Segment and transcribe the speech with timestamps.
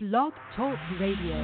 [0.00, 1.34] Blog Talk Radio.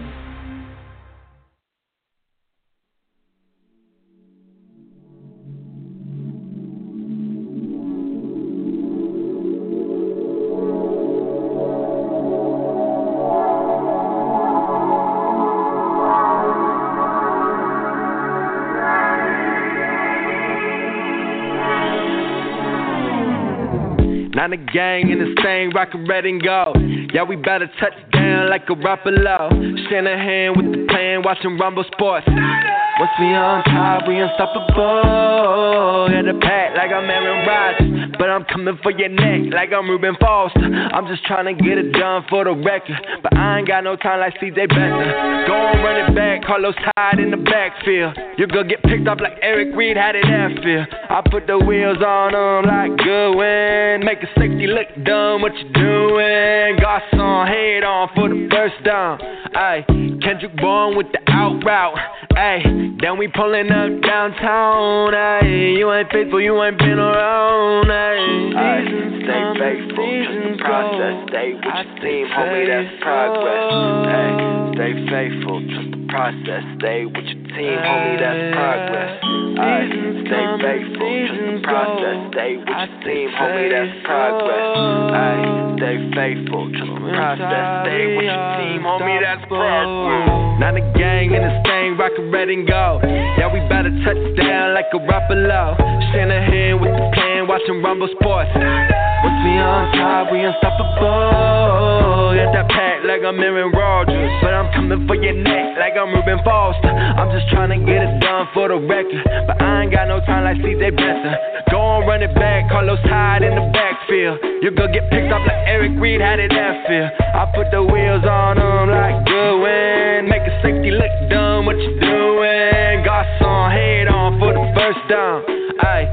[24.33, 27.04] Not a gang in this thing, rockin' red and gold.
[27.15, 29.49] Yeah, we better touch down like a Ruffalo.
[29.89, 32.27] Shanahan with the plan, watching Rumble Sports.
[32.27, 36.11] Once we on top, we unstoppable.
[36.11, 39.89] Got a pack like I'm Aaron Rodgers, but I'm coming for your neck like I'm
[39.89, 40.59] Reuben Foster.
[40.59, 43.95] I'm just trying to get it done for the record, but I ain't got no
[43.95, 45.47] time like CJ Beathard.
[45.47, 48.19] Go on, run it back, Carlos Hyde in the backfield.
[48.39, 50.87] You gonna get picked up like Eric Reid had it airfield.
[51.11, 55.43] I put the wheels on them like Goodwin, make a safety look dumb.
[55.43, 56.79] What you doing?
[57.11, 59.19] Garcon head on for the first down.
[59.55, 61.99] Ayy, Kendrick Bourne with the out route.
[62.33, 63.01] Ayy.
[63.01, 65.79] Then we pulling up downtown, ayy.
[65.79, 68.55] You ain't faithful, you ain't been around, ayy.
[68.55, 71.29] Ayy, stay faithful, trust the process.
[71.29, 73.71] Stay with your team, homie, that's progress.
[74.11, 76.63] Ayy, stay faithful, trust the process.
[76.79, 79.13] Stay with your team, homie, that's progress.
[79.55, 82.19] Ayy, stay faithful, trust the process.
[82.35, 84.67] Stay with your team, homie, that's progress.
[85.15, 87.67] Ayy, stay faithful, trust the process.
[87.87, 90.45] Stay with your team, homie, that's progress.
[90.55, 93.03] Not a gang in this thing, rockin' red and gold.
[93.03, 95.75] Yeah, we better touch down like a Ruffalo.
[96.15, 98.51] Shanahan with the plan, watching Rumble Sports.
[98.55, 102.37] Once we on top, we unstoppable.
[102.37, 106.13] Got that pack like I'm Aaron Rodgers, but I'm coming for your neck like I'm
[106.13, 106.93] Reuben Foster.
[106.93, 110.21] I'm just trying to get it done for the record, but I ain't got no
[110.25, 111.39] time like CJ Beathard.
[111.71, 114.39] Go on, run it back, Carlos Hyde in the backfield.
[114.61, 117.11] You gonna get picked up like Eric Reid had it airfield.
[117.21, 121.67] I put the wheels on them like Goodwin, make a safety look dumb.
[121.67, 123.05] What you doing?
[123.05, 125.45] Garcon head on for the first down.
[125.81, 126.07] Ayy,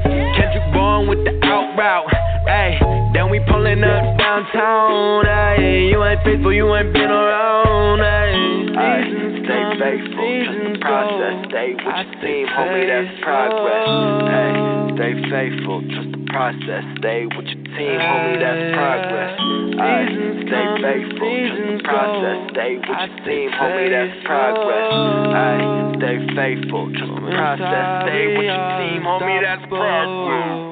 [1.02, 2.12] Kendrick with the out route.
[2.46, 5.24] Ayy, then we pulling up downtown.
[5.24, 8.00] Ayy, you ain't faithful, you ain't been around.
[8.00, 11.46] Ayy, stay faithful, trust the process.
[11.48, 13.88] Stay with your team, homie, that's progress.
[14.26, 16.84] Ayy, stay faithful, trust the process.
[16.98, 19.38] Stay with your team, homie, that's progress.
[19.78, 22.38] Ayy, stay faithful, trust the process.
[22.52, 24.90] Stay with your team, homie, that's progress.
[25.30, 27.86] Ayy, stay faithful, trust the process.
[28.02, 30.71] Stay with your team, homie, that's progress.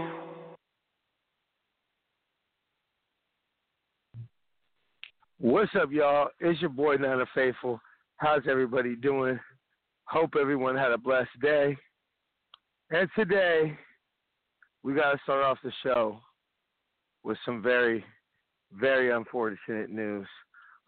[5.43, 6.29] What's up, y'all?
[6.41, 7.81] It's your boy Niner Faithful.
[8.19, 9.41] How's everybody doing?
[10.05, 11.79] Hope everyone had a blessed day.
[12.91, 13.75] And today,
[14.83, 16.21] we got to start off the show
[17.25, 18.05] with some very,
[18.71, 20.27] very unfortunate news.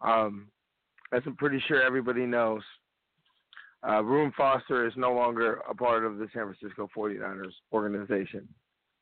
[0.01, 0.49] Um,
[1.11, 2.61] as I'm pretty sure everybody knows,
[3.89, 8.47] uh, Reuben Foster is no longer a part of the San Francisco 49ers organization.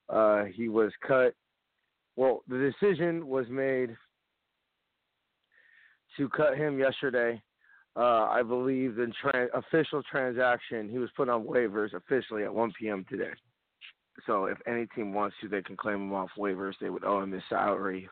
[0.08, 1.36] Uh, he was cut.
[2.16, 3.98] Well, the decision was made
[6.18, 7.42] to cut him yesterday.
[7.96, 12.72] Uh, I believe the tra- official transaction, he was put on waivers officially at 1
[12.80, 13.06] p.m.
[13.10, 13.32] today.
[14.26, 16.74] So if any team wants to, they can claim him off waivers.
[16.80, 18.08] They would owe him his salary.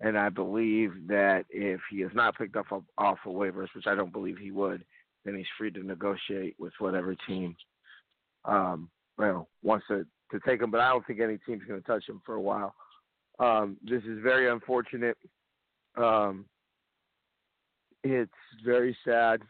[0.00, 3.86] And I believe that if he is not picked up off, off of waivers, which
[3.86, 4.84] I don't believe he would,
[5.24, 7.56] then he's free to negotiate with whatever team
[8.44, 8.88] um,
[9.18, 10.70] well wants to, to take him.
[10.70, 12.74] But I don't think any team's going to touch him for a while.
[13.40, 15.16] Um, this is very unfortunate.
[15.96, 16.44] Um,
[18.04, 18.30] it's
[18.64, 19.42] very sad.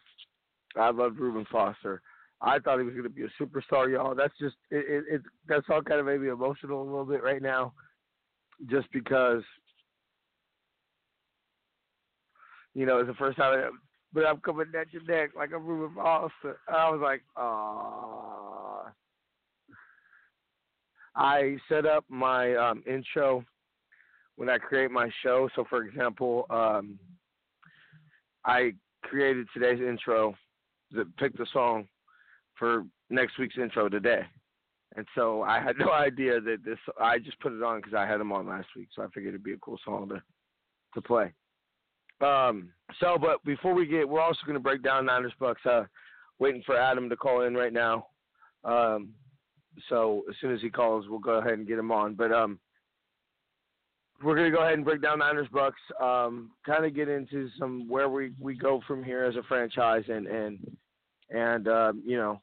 [0.76, 2.02] I loved Reuben Foster.
[2.40, 4.14] I thought he was going to be a superstar, y'all.
[4.14, 5.22] That's just it, it, it.
[5.48, 7.72] That's all kind of made me emotional a little bit right now,
[8.70, 9.42] just because
[12.74, 13.58] you know it's the first time.
[13.58, 13.70] I,
[14.12, 16.58] but I'm coming at your neck like I'm Reuben Foster.
[16.68, 18.92] I was like, ah.
[21.18, 23.44] I set up my um, intro
[24.36, 25.48] when I create my show.
[25.56, 26.96] So, for example, um,
[28.48, 28.72] I
[29.02, 30.34] created today's intro,
[31.18, 31.86] picked the song
[32.58, 34.22] for next week's intro today.
[34.96, 36.78] And so I had no idea that this.
[36.98, 39.34] I just put it on because I had them on last week, so I figured
[39.34, 40.22] it'd be a cool song to
[40.94, 41.32] to play.
[42.22, 42.70] Um.
[43.00, 45.64] So, but before we get, we're also going to break down Niners Bucs.
[45.66, 45.84] Uh,
[46.38, 48.06] waiting for Adam to call in right now.
[48.64, 49.10] Um.
[49.90, 52.14] So as soon as he calls, we'll go ahead and get him on.
[52.14, 52.58] But um,
[54.22, 55.72] we're gonna go ahead and break down Niners Bucs.
[56.00, 60.04] Um, kind of get into some where we, we go from here as a franchise,
[60.08, 60.76] and and
[61.30, 62.40] and um, you know,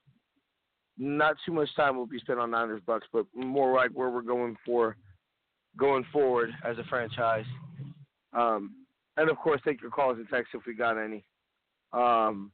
[0.97, 4.21] not too much time will be spent on Niners Bucs, but more like where we're
[4.21, 4.95] going for
[5.77, 7.45] going forward as a franchise.
[8.33, 8.75] Um,
[9.17, 11.25] and of course, take your calls and texts if we got any.
[11.91, 12.51] Um,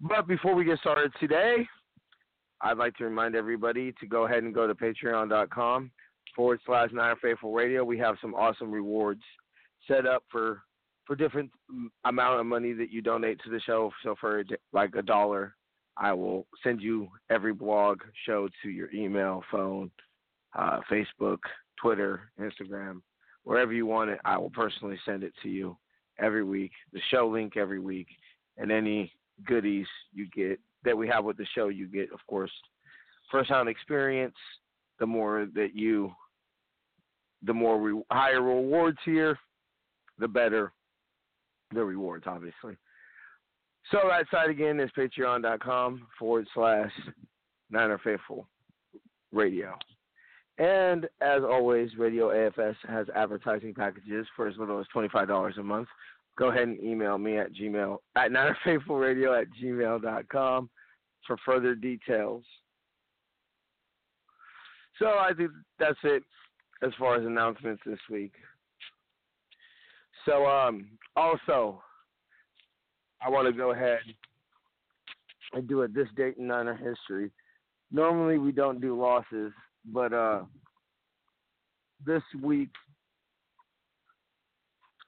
[0.00, 1.66] but before we get started today,
[2.60, 5.90] I'd like to remind everybody to go ahead and go to patreon.com
[6.34, 7.84] forward slash Niner Faithful Radio.
[7.84, 9.22] We have some awesome rewards
[9.86, 10.62] set up for
[11.06, 11.50] for different
[12.04, 13.90] amount of money that you donate to the show.
[14.02, 14.42] So for
[14.72, 15.54] like a dollar,
[15.96, 19.90] I will send you every blog show to your email, phone,
[20.58, 21.38] uh, Facebook,
[21.80, 23.02] Twitter, Instagram,
[23.44, 24.18] wherever you want it.
[24.24, 25.76] I will personally send it to you
[26.18, 26.72] every week.
[26.92, 28.08] The show link every week,
[28.56, 29.12] and any
[29.46, 32.52] goodies you get that we have with the show, you get, of course,
[33.30, 34.36] first hand experience.
[35.00, 36.12] The more that you,
[37.44, 39.38] the more re- higher rewards here,
[40.18, 40.72] the better
[41.72, 42.76] the rewards, obviously.
[43.90, 46.90] So that site again is patreon.com forward slash
[47.70, 48.48] Niner oh Faithful
[49.32, 49.76] Radio.
[50.58, 55.88] And as always, Radio AFS has advertising packages for as little as $25 a month.
[56.38, 60.70] Go ahead and email me at gmail at ninerfaithfulradio oh at gmail.com
[61.26, 62.44] for further details.
[64.98, 66.22] So I think that's it
[66.82, 68.32] as far as announcements this week.
[70.26, 70.86] So um
[71.16, 71.82] also
[73.24, 74.00] I want to go ahead
[75.52, 77.30] and do it this date in Niner history.
[77.92, 79.52] Normally we don't do losses,
[79.92, 80.42] but uh
[82.04, 82.70] this week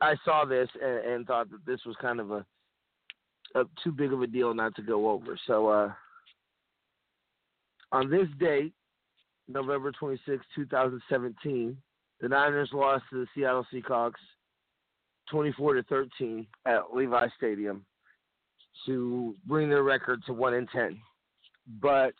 [0.00, 2.44] I saw this and, and thought that this was kind of a,
[3.54, 5.38] a too big of a deal not to go over.
[5.46, 5.92] So uh
[7.92, 8.74] on this date,
[9.48, 11.76] November 26, 2017,
[12.20, 14.12] the Niners lost to the Seattle Seahawks
[15.30, 17.84] 24 to 13 at Levi Stadium
[18.86, 20.98] to bring their record to 1 in 10.
[21.80, 22.14] But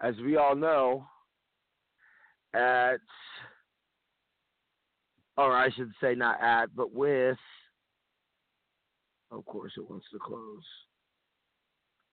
[0.00, 1.06] as we all know,
[2.54, 3.00] at
[5.38, 7.38] or I should say not at, but with
[9.30, 10.62] of course it wants to close.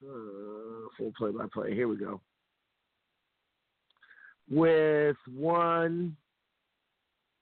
[0.02, 1.76] Uh, full play by play.
[1.76, 2.22] Here we go.
[4.50, 6.16] With one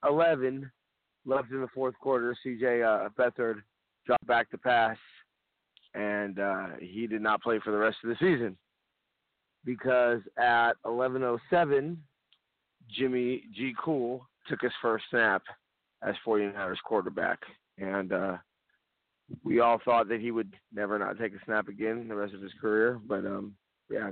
[0.07, 0.69] eleven
[1.25, 3.61] left in the fourth quarter, CJ uh, Beathard
[4.05, 4.97] dropped back to pass,
[5.93, 8.57] and uh, he did not play for the rest of the season
[9.67, 11.97] because at 11:07,
[12.89, 13.73] Jimmy G.
[13.83, 15.43] Cool took his first snap
[16.01, 17.39] as 49ers quarterback,
[17.77, 18.37] and uh,
[19.43, 22.41] we all thought that he would never not take a snap again the rest of
[22.41, 22.99] his career.
[23.05, 23.55] But um,
[23.89, 24.11] yeah,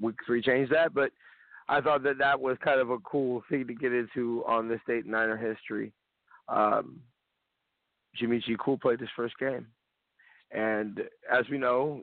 [0.00, 0.92] week three changed that.
[0.92, 1.12] But
[1.68, 4.80] I thought that that was kind of a cool thing to get into on this
[4.86, 5.92] date in Niner history
[6.48, 7.00] um,
[8.14, 8.56] Jimmy G.
[8.58, 9.66] Cool played his first game,
[10.50, 12.02] and as we know,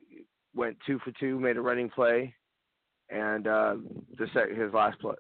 [0.56, 2.34] went two for two, made a running play,
[3.10, 3.76] and uh,
[4.18, 5.16] the sec- his last play,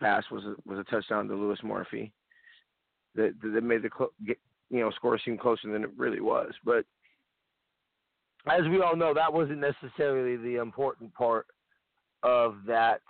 [0.00, 2.12] pass was a, was a touchdown to Louis Murphy.
[3.14, 4.38] That that made the cl- get,
[4.70, 6.84] you know score seem closer than it really was, but
[8.46, 11.46] as we all know, that wasn't necessarily the important part
[12.22, 13.00] of that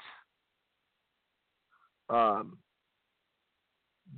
[2.08, 2.58] um,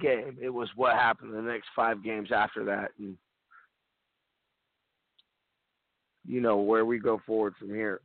[0.00, 0.36] game.
[0.40, 3.16] It was what happened the next five games after that, and
[6.26, 8.00] you know where we go forward from here.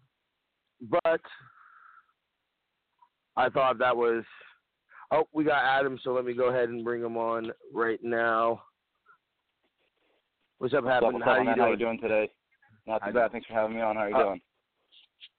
[0.89, 1.21] But
[3.35, 4.23] I thought that was.
[5.13, 8.61] Oh, we got Adam, so let me go ahead and bring him on right now.
[10.59, 11.19] What's up, Adam?
[11.21, 11.57] How, you doing?
[11.57, 12.29] How you doing today?
[12.87, 13.31] Not too bad.
[13.31, 13.95] Thanks for having me on.
[13.97, 14.41] How are you Uh, doing?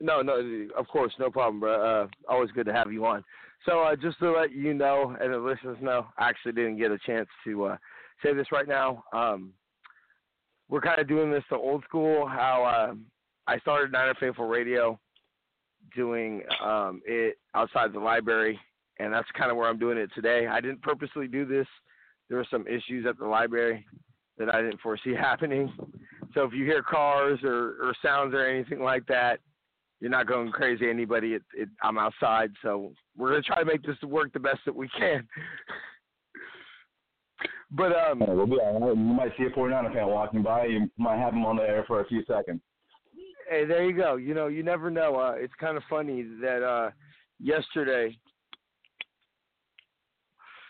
[0.01, 2.03] No, no, of course, no problem, bro.
[2.03, 3.25] Uh, always good to have you on.
[3.67, 6.91] So, uh, just to let you know and the listeners know, I actually didn't get
[6.91, 7.77] a chance to uh,
[8.23, 9.05] say this right now.
[9.13, 9.53] Um,
[10.69, 12.27] we're kind of doing this the old school.
[12.27, 12.95] How uh,
[13.47, 14.99] I started Niner Faithful Radio,
[15.95, 18.59] doing um, it outside the library,
[18.99, 20.47] and that's kind of where I'm doing it today.
[20.47, 21.67] I didn't purposely do this.
[22.29, 23.87] There were some issues at the library
[24.39, 25.73] that I didn't foresee happening.
[26.35, 29.41] So if you hear cars or, or sounds or anything like that,
[30.01, 30.89] you're not going crazy.
[30.89, 34.61] Anybody, it, it, I'm outside, so we're gonna try to make this work the best
[34.67, 35.27] that we can.
[37.71, 38.97] but um, Yeah, we'll be all right.
[38.97, 40.67] You might see a 49er fan walking by.
[40.67, 42.61] You might have him on the air for a few seconds.
[43.49, 44.17] hey, there you go.
[44.17, 45.17] You know, you never know.
[45.17, 46.91] Uh, it's kind of funny that uh,
[47.41, 48.17] yesterday,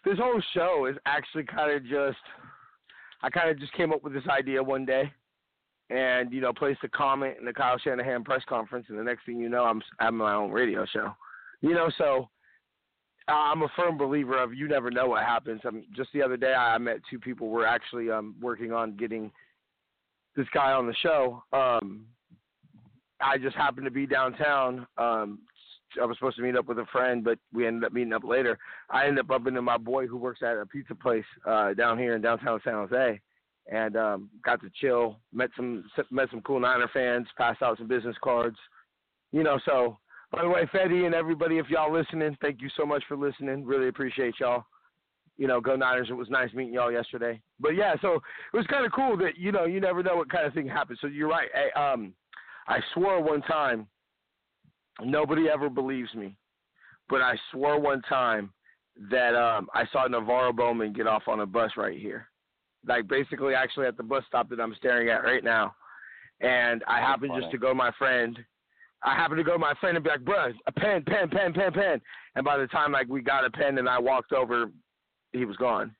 [0.04, 2.18] this whole show is actually kind of just.
[3.24, 5.12] I kind of just came up with this idea one day,
[5.90, 9.24] and you know, placed a comment in the Kyle Shanahan press conference, and the next
[9.26, 11.14] thing you know, I'm having my own radio show.
[11.60, 12.28] You know, so
[13.28, 15.60] I'm a firm believer of you never know what happens.
[15.64, 19.30] Um, just the other day, I met two people were actually um, working on getting
[20.36, 21.42] this guy on the show.
[21.52, 22.06] Um,
[23.20, 24.86] I just happened to be downtown.
[24.98, 25.40] Um,
[26.00, 28.24] I was supposed to meet up with a friend, but we ended up meeting up
[28.24, 28.58] later.
[28.90, 31.98] I ended up bumping into my boy who works at a pizza place uh, down
[31.98, 33.20] here in downtown San Jose,
[33.70, 35.18] and um, got to chill.
[35.32, 37.26] Met some met some cool Niner fans.
[37.36, 38.56] Passed out some business cards.
[39.32, 39.98] You know, so
[40.32, 43.66] by the way, Fetty and everybody, if y'all listening, thank you so much for listening.
[43.66, 44.64] Really appreciate y'all.
[45.36, 46.08] You know, go Niners.
[46.10, 47.40] It was nice meeting y'all yesterday.
[47.60, 50.30] But yeah, so it was kind of cool that you know you never know what
[50.30, 50.98] kind of thing happens.
[51.00, 51.48] So you're right.
[51.54, 52.14] Hey, um,
[52.66, 53.86] I swore one time.
[55.02, 56.36] Nobody ever believes me,
[57.08, 58.52] but I swore one time
[59.10, 62.28] that um, I saw NaVorro Bowman get off on a bus right here,
[62.86, 65.74] like basically actually at the bus stop that I'm staring at right now.
[66.40, 68.38] And I happened just to go to my friend.
[69.04, 71.52] I happened to go to my friend and be like, "Bruh, a pen, pen, pen,
[71.52, 72.00] pen, pen."
[72.34, 74.70] And by the time like we got a pen and I walked over,
[75.32, 75.94] he was gone.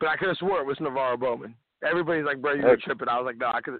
[0.00, 1.54] But I could have swore it was NaVorro Bowman.
[1.88, 3.78] Everybody's like, "Bro, you're tripping." I was like, "No, I could."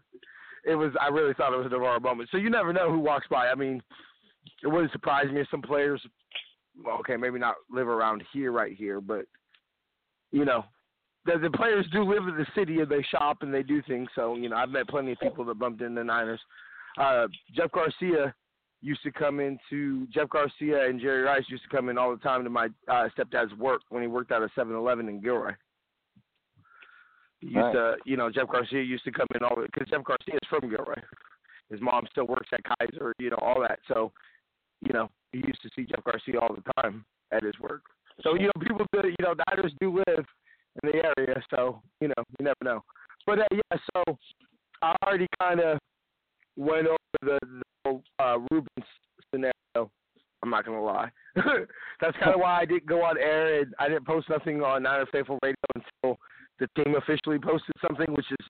[0.65, 0.93] It was.
[1.01, 2.27] I really thought it was NaVorro Bowman.
[2.31, 3.49] So you never know who walks by.
[3.49, 3.83] I mean,
[4.63, 6.01] it wouldn't surprise me if some players
[6.83, 9.27] well, okay, maybe not live around here right here, but
[10.33, 10.65] you know,
[11.27, 14.09] the, the players do live in the city and they shop and they do things.
[14.15, 16.41] So you know, I've met plenty of people that bumped into the Niners.
[16.99, 18.35] Uh, Jeff Garcia
[18.85, 22.23] used to come into Jeff Garcia and Jerry Rice used to come in all the
[22.23, 25.53] time to my uh, stepdad's work when he worked at a 7-Eleven in Gilroy.
[27.41, 30.35] He used to, you know, Jeff Garcia used to come in all because Jeff Garcia
[30.35, 31.01] is from Gilroy.
[31.71, 33.81] His mom still works at Kaiser, you know, all that.
[33.89, 34.13] So,
[34.81, 37.83] you know, he used to see Jeff Garcia all the time at his work.
[38.23, 40.25] So you know, people do you know, Niners do live
[40.83, 42.85] in the area, so you know, you never know.
[43.27, 44.19] But uh, yeah, so
[44.83, 45.79] I already kind of
[46.57, 47.39] went over the,
[47.85, 48.87] the uh, Rubens
[49.31, 49.91] scenario.
[50.43, 51.11] I'm not gonna lie.
[51.35, 54.85] That's kind of why I didn't go on air and I didn't post nothing on
[54.85, 56.17] Niner Faithful Radio until
[56.59, 58.47] the team officially posted something, which is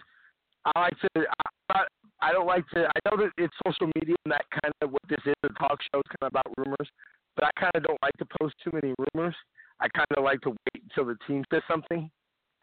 [0.64, 1.24] I like to.
[1.70, 1.82] I,
[2.22, 2.86] I don't like to.
[2.86, 5.34] I know that it's social media and that kind of what this is.
[5.42, 6.88] A talk show is kind of about rumors,
[7.34, 9.34] but I kind of don't like to post too many rumors.
[9.80, 12.08] I kind of like to wait until the team says something.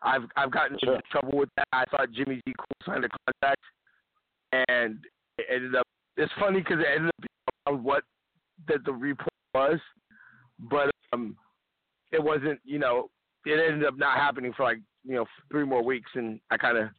[0.02, 0.96] I've I've gotten sure.
[0.96, 1.68] into trouble with that.
[1.74, 3.62] I thought Jimmy G Cool signed a contract,
[4.70, 5.00] and
[5.38, 5.86] it ended up.
[6.16, 7.30] It's funny because it ended up
[7.68, 8.06] being what
[8.70, 9.28] that the report
[12.22, 12.60] it wasn't.
[12.64, 13.10] You know,
[13.46, 16.78] it ended up not happening for like you know three more weeks, and I kind
[16.78, 16.90] of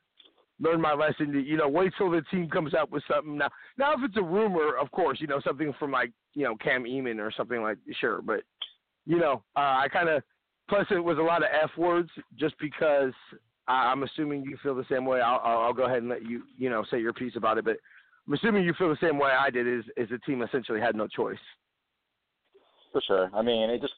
[0.60, 1.32] learned my lesson.
[1.32, 3.38] To, you know, wait till the team comes up with something.
[3.38, 3.48] Now,
[3.78, 6.86] now if it's a rumor, of course, you know something from like you know Cam
[6.86, 8.42] Inman or something like sure, but
[9.06, 10.22] you know, uh, I kind of
[10.68, 13.12] plus it was a lot of f words just because
[13.68, 15.20] I, I'm assuming you feel the same way.
[15.20, 17.64] I'll, I'll, I'll go ahead and let you you know say your piece about it,
[17.64, 17.76] but
[18.26, 19.66] I'm assuming you feel the same way I did.
[19.66, 21.38] Is is the team essentially had no choice?
[22.92, 23.30] For sure.
[23.34, 23.94] I mean, it just.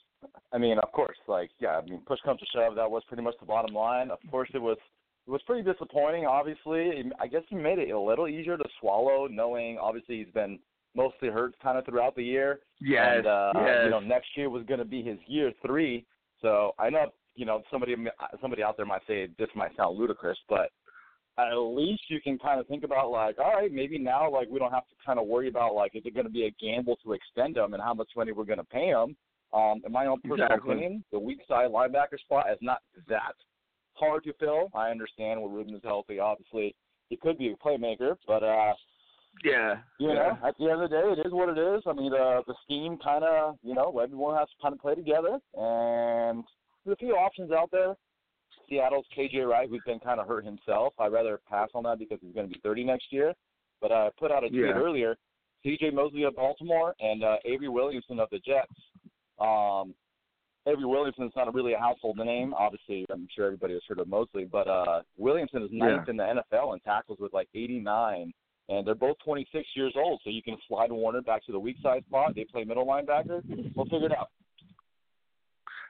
[0.53, 1.79] I mean, of course, like yeah.
[1.79, 2.75] I mean, push comes to shove.
[2.77, 4.11] That was pretty much the bottom line.
[4.11, 4.79] Of course, it was
[5.27, 6.27] it was pretty disappointing.
[6.27, 10.59] Obviously, I guess he made it a little easier to swallow, knowing obviously he's been
[10.95, 12.61] mostly hurt kind of throughout the year.
[12.81, 13.79] Yes, and uh, yes.
[13.85, 16.05] you know next year was going to be his year three.
[16.41, 17.95] So I know you know somebody
[18.41, 20.71] somebody out there might say this might sound ludicrous, but
[21.39, 24.59] at least you can kind of think about like, all right, maybe now like we
[24.59, 26.97] don't have to kind of worry about like is it going to be a gamble
[27.05, 29.17] to extend him and how much money we're going to pay him.
[29.55, 30.73] Um, in my own personal exactly.
[30.73, 33.35] opinion, the weak side linebacker spot is not that
[33.93, 34.69] hard to fill.
[34.75, 36.19] I understand when Ruben is healthy.
[36.19, 36.75] Obviously,
[37.09, 38.73] he could be a playmaker, but uh,
[39.45, 40.15] yeah, you yeah.
[40.15, 41.83] know, at the end of the day, it is what it is.
[41.87, 44.95] I mean, the the scheme kind of, you know, everyone has to kind of play
[44.95, 46.45] together, and
[46.85, 47.95] there's a few options out there.
[48.69, 50.95] Seattle's KJ Wright, who's been kind of hurt himself.
[50.99, 53.35] I'd rather pass on that because he's going to be 30 next year.
[53.81, 54.73] But I put out a tweet Yeah.
[54.73, 55.17] earlier.
[55.63, 55.91] C.J.
[55.91, 58.73] Mosley of Baltimore and uh, Avery Williamson of the Jets.
[59.39, 59.95] Um,
[60.67, 62.55] Avery Williamson's not really a household name.
[62.55, 66.23] Obviously, I'm sure everybody has heard of Mosley, but uh, Williamson is ninth in the
[66.53, 68.33] NFL in tackles with like 89,
[68.71, 70.21] and they're both 26 years old.
[70.25, 72.35] So you can slide Warner back to the weak side spot.
[72.35, 73.43] They play middle linebacker.
[73.77, 74.31] We'll figure it out.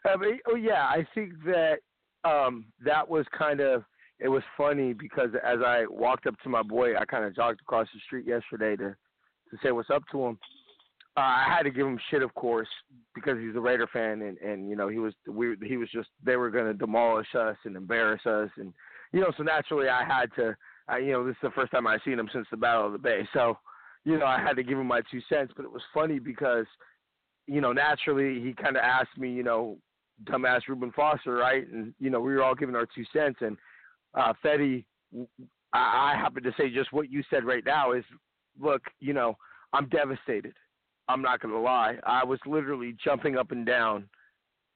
[0.04, 1.76] I mean, oh yeah, I think that
[2.24, 3.84] um, that was kind of
[4.18, 7.60] it was funny because as I walked up to my boy, I kind of jogged
[7.60, 8.96] across the street yesterday to
[9.50, 10.38] to say what's up to him.
[11.16, 12.68] Uh, I had to give him shit, of course,
[13.14, 16.08] because he's a Raider fan, and and you know he was we he was just
[16.24, 18.72] they were going to demolish us and embarrass us, and
[19.12, 20.56] you know so naturally I had to,
[20.88, 22.92] I, you know this is the first time I've seen him since the Battle of
[22.92, 23.58] the Bay, so
[24.04, 26.66] you know I had to give him my two cents, but it was funny because
[27.46, 29.78] you know naturally he kind of asked me, you know,
[30.24, 33.56] dumbass Reuben Foster, right, and you know we were all giving our two cents, and
[34.14, 34.84] uh, Fetty,
[35.72, 38.04] I, I happen to say just what you said right now is,
[38.60, 39.36] look, you know
[39.72, 40.54] I'm devastated.
[41.08, 41.96] I'm not gonna lie.
[42.06, 44.08] I was literally jumping up and down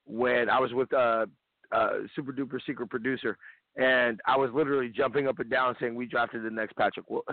[0.07, 1.27] when I was with uh,
[1.73, 3.37] uh, super duper secret producer,
[3.77, 7.25] and I was literally jumping up and down saying we drafted the next Patrick Willis.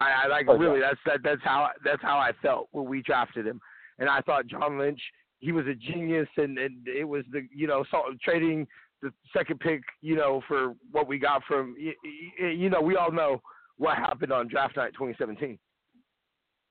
[0.00, 0.60] I, I like Oh, yeah.
[0.60, 3.60] really that's that that's how that's how I felt when we drafted him,
[3.98, 5.00] and I thought John Lynch
[5.38, 8.66] he was a genius, and and it was the you know so, trading
[9.02, 11.92] the second pick, you know, for what we got from, you,
[12.40, 13.40] you know, we all know
[13.76, 15.58] what happened on draft night 2017.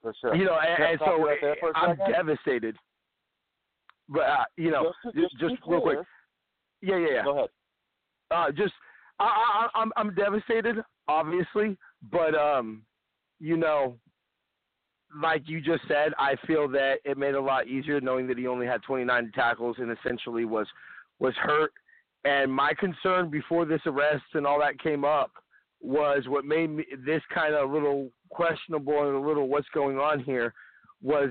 [0.06, 0.36] For sure.
[0.36, 2.14] You know, and, and so right there for a I'm second?
[2.14, 2.76] devastated.
[4.08, 5.98] But uh, you know, just, just, just, real quick,
[6.84, 7.24] yeah, yeah, yeah.
[7.24, 7.50] Go ahead.
[8.30, 8.74] Uh, just
[9.20, 10.76] I, I, I'm I'm devastated,
[11.08, 11.76] obviously,
[12.12, 12.84] but um,
[13.40, 13.98] you know,
[15.20, 18.38] like you just said, I feel that it made it a lot easier knowing that
[18.38, 20.68] he only had 29 tackles and essentially was
[21.18, 21.74] was hurt.
[22.26, 25.32] And my concern before this arrest and all that came up
[25.82, 30.20] was what made me this kind of little questionable and a little what's going on
[30.20, 30.54] here
[31.01, 31.30] was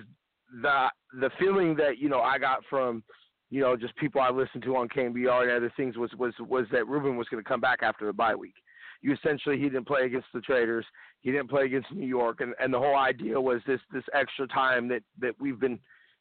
[0.63, 0.87] the
[1.21, 3.03] the feeling that you know I got from
[3.51, 6.65] you know just people I listened to on KNBR and other things was was was
[6.73, 8.55] that Ruben was going to come back after the bye week.
[9.03, 10.87] You essentially he didn't play against the Raiders,
[11.21, 14.47] he didn't play against New York, and and the whole idea was this this extra
[14.49, 15.79] time that that we've been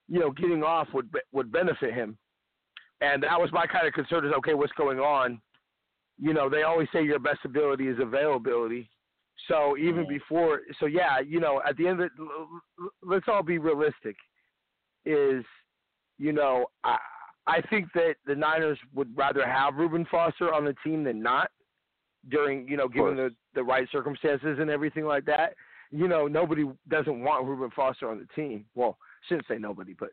[0.09, 2.17] you know getting off would would benefit him,
[2.99, 5.39] and that was my kind of concern is okay what's going on.
[6.19, 8.89] You know they always say your best ability is availability.
[9.47, 10.09] So even Mhm.
[10.09, 14.15] before, so yeah, you know, at the end of it, let's all be realistic.
[15.05, 15.45] Is,
[16.17, 16.97] you know, I
[17.45, 21.51] I think that the Niners would rather have Reuben Foster on the team than not
[22.29, 25.55] during, you know, given the the right circumstances and everything like that.
[25.91, 28.65] You know, nobody doesn't want Reuben Foster on the team.
[28.75, 28.97] Well,
[29.27, 30.09] shouldn't say nobody, but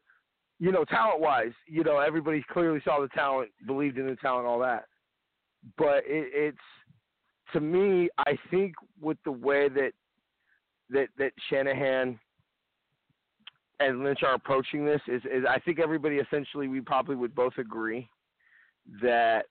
[0.59, 4.47] you know, talent wise, you know, everybody clearly saw the talent, believed in the talent,
[4.47, 4.87] all that.
[5.79, 6.59] But it, it's
[7.52, 9.92] to me, I think with the way that
[10.90, 12.19] that that Shanahan
[13.78, 17.57] and Lynch are approaching this is, is I think everybody essentially we probably would both
[17.59, 18.09] agree
[19.02, 19.47] that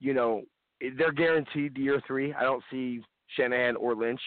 [0.00, 0.42] you know
[0.96, 2.32] they're guaranteed year three.
[2.34, 3.02] I don't see
[3.36, 4.20] Shanahan or Lynch,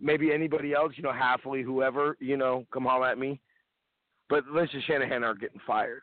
[0.00, 3.40] maybe anybody else, you know, Halfley, whoever, you know, come holler at me.
[4.28, 6.02] But Lynch and Shanahan are getting fired.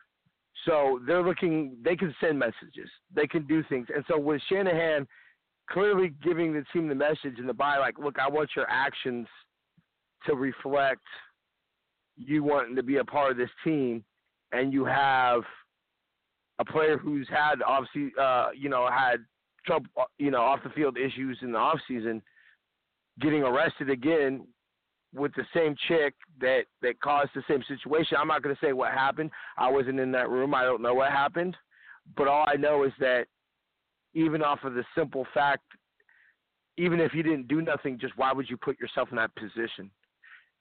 [0.66, 3.86] So they're looking, they can send messages, they can do things.
[3.94, 5.06] And so with Shanahan
[5.70, 9.26] clearly giving the team the message in the bye, like, look, I want your actions
[10.26, 11.02] to reflect
[12.16, 14.04] you wanting to be a part of this team,
[14.52, 15.42] and you have
[16.58, 19.18] a player who's had obviously, uh, you know, had
[19.64, 19.86] trouble,
[20.18, 22.20] you know, off the field issues in the off season,
[23.20, 24.46] getting arrested again
[25.14, 28.16] with the same chick that that caused the same situation.
[28.20, 29.30] I'm not going to say what happened.
[29.56, 30.54] I wasn't in that room.
[30.54, 31.56] I don't know what happened,
[32.16, 33.26] but all I know is that
[34.14, 35.64] even off of the simple fact,
[36.76, 39.90] even if you didn't do nothing, just why would you put yourself in that position?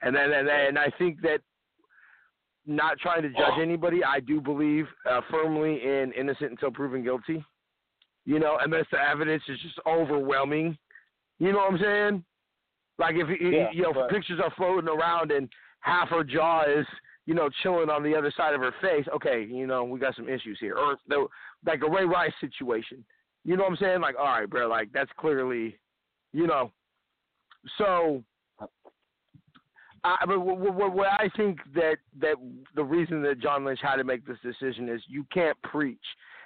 [0.01, 1.39] And then and, and I think that
[2.65, 7.43] not trying to judge anybody, I do believe uh, firmly in innocent until proven guilty.
[8.25, 10.77] You know, unless the evidence is just overwhelming.
[11.39, 12.23] You know what I'm saying?
[12.99, 15.47] Like if Yeah, you know but- pictures are floating around and
[15.81, 16.85] half her jaw is
[17.25, 19.05] you know chilling on the other side of her face.
[19.15, 21.27] Okay, you know we got some issues here, or the,
[21.65, 23.05] like a Ray Rice situation.
[23.47, 24.01] You know what I'm saying?
[24.01, 25.77] Like all right, bro, like that's clearly,
[26.33, 26.73] you know.
[27.77, 28.21] So,
[30.03, 32.35] I but what, what, what I think that that
[32.75, 35.97] the reason that John Lynch had to make this decision is you can't preach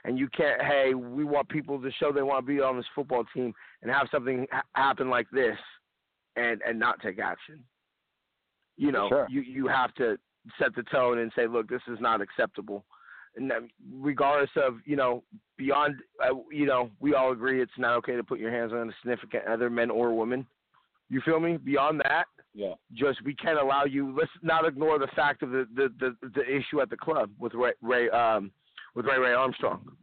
[0.05, 0.61] and you can't.
[0.61, 3.91] Hey, we want people to show they want to be on this football team and
[3.91, 5.57] have something ha- happen like this,
[6.35, 7.63] and and not take action.
[8.77, 9.27] You know, Sure.
[9.27, 10.19] you you have to
[10.59, 12.85] set the tone and say, look, this is not acceptable.
[13.93, 15.23] Regardless of you know
[15.57, 18.89] beyond uh, you know we all agree it's not okay to put your hands on
[18.89, 20.45] a significant other, men or women.
[21.09, 21.57] You feel me?
[21.57, 22.73] Beyond that, Yeah.
[22.93, 24.15] just we can't allow you.
[24.17, 27.53] Let's not ignore the fact of the the the, the issue at the club with
[27.53, 28.51] Ray, Ray um
[28.95, 29.95] with Ray Ray Armstrong.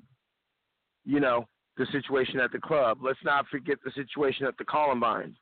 [1.04, 2.98] You know the situation at the club.
[3.02, 5.36] Let's not forget the situation at the Columbine.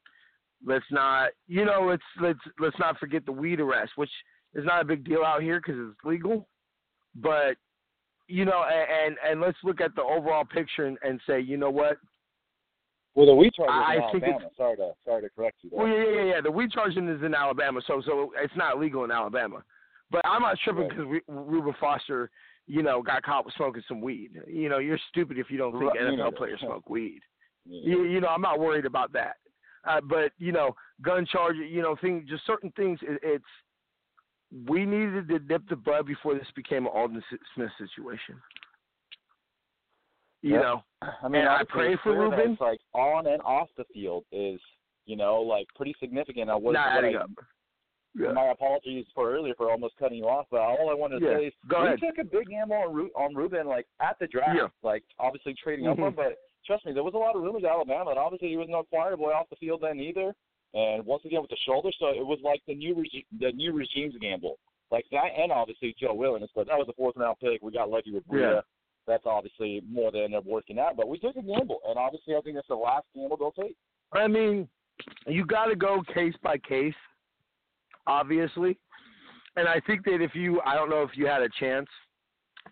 [0.64, 4.10] Let's not you know let's let's let's not forget the weed arrest, which
[4.54, 6.48] is not a big deal out here because it's legal,
[7.14, 7.56] but
[8.28, 11.56] you know and, and and let's look at the overall picture and, and say you
[11.56, 11.98] know what
[13.14, 14.50] Well, the weed charge I is in think Alabama.
[14.56, 15.78] Sorry to sorry to correct you there.
[15.78, 16.40] Well, yeah, yeah, yeah.
[16.40, 19.62] The weed charging is in Alabama, so so it's not legal in Alabama.
[20.10, 20.90] But I'm not tripping Right.
[20.96, 22.30] because Ruben Foster,
[22.66, 24.30] you know, got caught with smoking some weed.
[24.46, 26.36] You know, you're stupid if you don't think Right, NFL neither.
[26.36, 27.20] players smoke weed.
[27.64, 29.36] You, you know, I'm not worried about that.
[29.88, 32.98] Uh, but you know, gun charge, you know, things, just certain things.
[33.02, 33.44] It, it's
[34.68, 37.22] we needed to nip the bud before this became an Aldon
[37.54, 38.40] Smith situation.
[40.42, 40.62] You Yep.
[40.62, 40.84] know,
[41.22, 42.52] I mean, I pray for Ruben.
[42.52, 44.60] It's like on and off the field is,
[45.06, 46.50] you know, like pretty significant.
[46.50, 47.30] I was not what adding I- up.
[48.14, 48.32] Yeah.
[48.32, 51.36] My apologies for earlier for almost cutting you off, but all I wanted to Yeah,
[51.36, 52.00] say is go we ahead.
[52.00, 54.68] took a big gamble on, Ru- on Ruben, like at the draft, Yeah.
[54.82, 56.08] like obviously trading up Mhm.
[56.08, 56.14] him.
[56.14, 58.68] But trust me, there was a lot of rumors at Alabama, and obviously he was
[58.70, 60.34] no choir boy off the field then either.
[60.76, 63.72] And once again with the shoulder, so it was like the new regi- the new
[63.72, 64.58] regime's gamble,
[64.90, 66.50] like that, and obviously Joe Williams.
[66.54, 67.62] But that was a fourth round pick.
[67.62, 68.62] We got lucky with Breida.
[69.06, 70.96] that's obviously more than ended up working out.
[70.96, 73.74] But we took a gamble, and obviously I think that's the last gamble they'll take.
[74.12, 74.68] I mean,
[75.26, 76.94] you got to go case by case,
[78.06, 78.78] obviously.
[79.56, 81.88] And I think that if you, I don't know if you had a chance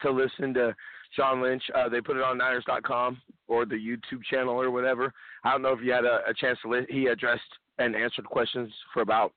[0.03, 0.75] to listen to
[1.17, 3.17] John Lynch, uh, they put it on Niners.com
[3.49, 5.13] or the YouTube channel or whatever.
[5.45, 6.87] I don't know if you had a, a chance to listen.
[6.91, 7.43] He addressed
[7.79, 9.33] and answered questions for about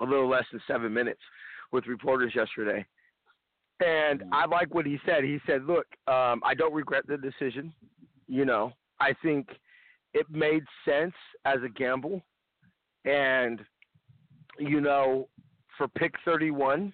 [0.00, 1.20] a little less than seven minutes
[1.70, 2.84] with reporters yesterday.
[3.80, 5.24] And I like what he said.
[5.24, 7.72] He said, "Look, um, I don't regret the decision.
[8.28, 9.48] You know, I think
[10.14, 12.22] it made sense as a gamble,
[13.04, 13.60] and
[14.58, 15.28] you know,
[15.76, 16.92] for pick 31,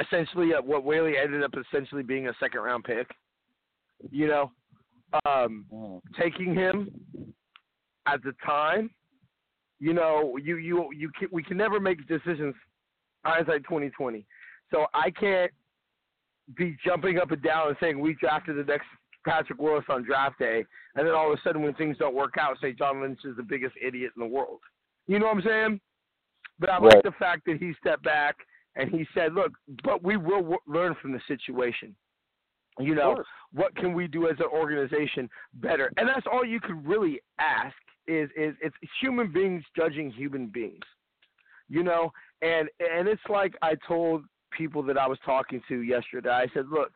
[0.00, 3.10] essentially uh, what Whaley ended up essentially being a second round pick.
[4.10, 4.52] You know,
[5.24, 6.00] um, Mm.
[6.18, 7.34] taking him
[8.06, 8.90] at the time,
[9.78, 12.54] you know, you you you can, we can never make decisions
[13.24, 14.26] hindsight 2020.
[14.72, 15.52] So I can't
[16.56, 18.86] be jumping up and down and saying we drafted the next
[19.26, 22.34] Patrick Willis on draft day, and then all of a sudden when things don't work
[22.38, 24.60] out, say John Lynch is the biggest idiot in the world.
[25.06, 25.80] You know what I'm saying?
[26.58, 28.36] But I like the fact that he stepped back
[28.76, 29.52] and he said, "Look,
[29.84, 31.94] but we will w- learn from the situation.
[32.78, 36.86] You know, what can we do as an organization better?" And that's all you could
[36.86, 37.74] really ask
[38.06, 40.84] is is it's human beings judging human beings.
[41.68, 42.12] You know,
[42.42, 44.24] and and it's like I told
[44.56, 46.30] people that I was talking to yesterday.
[46.30, 46.92] I said, "Look,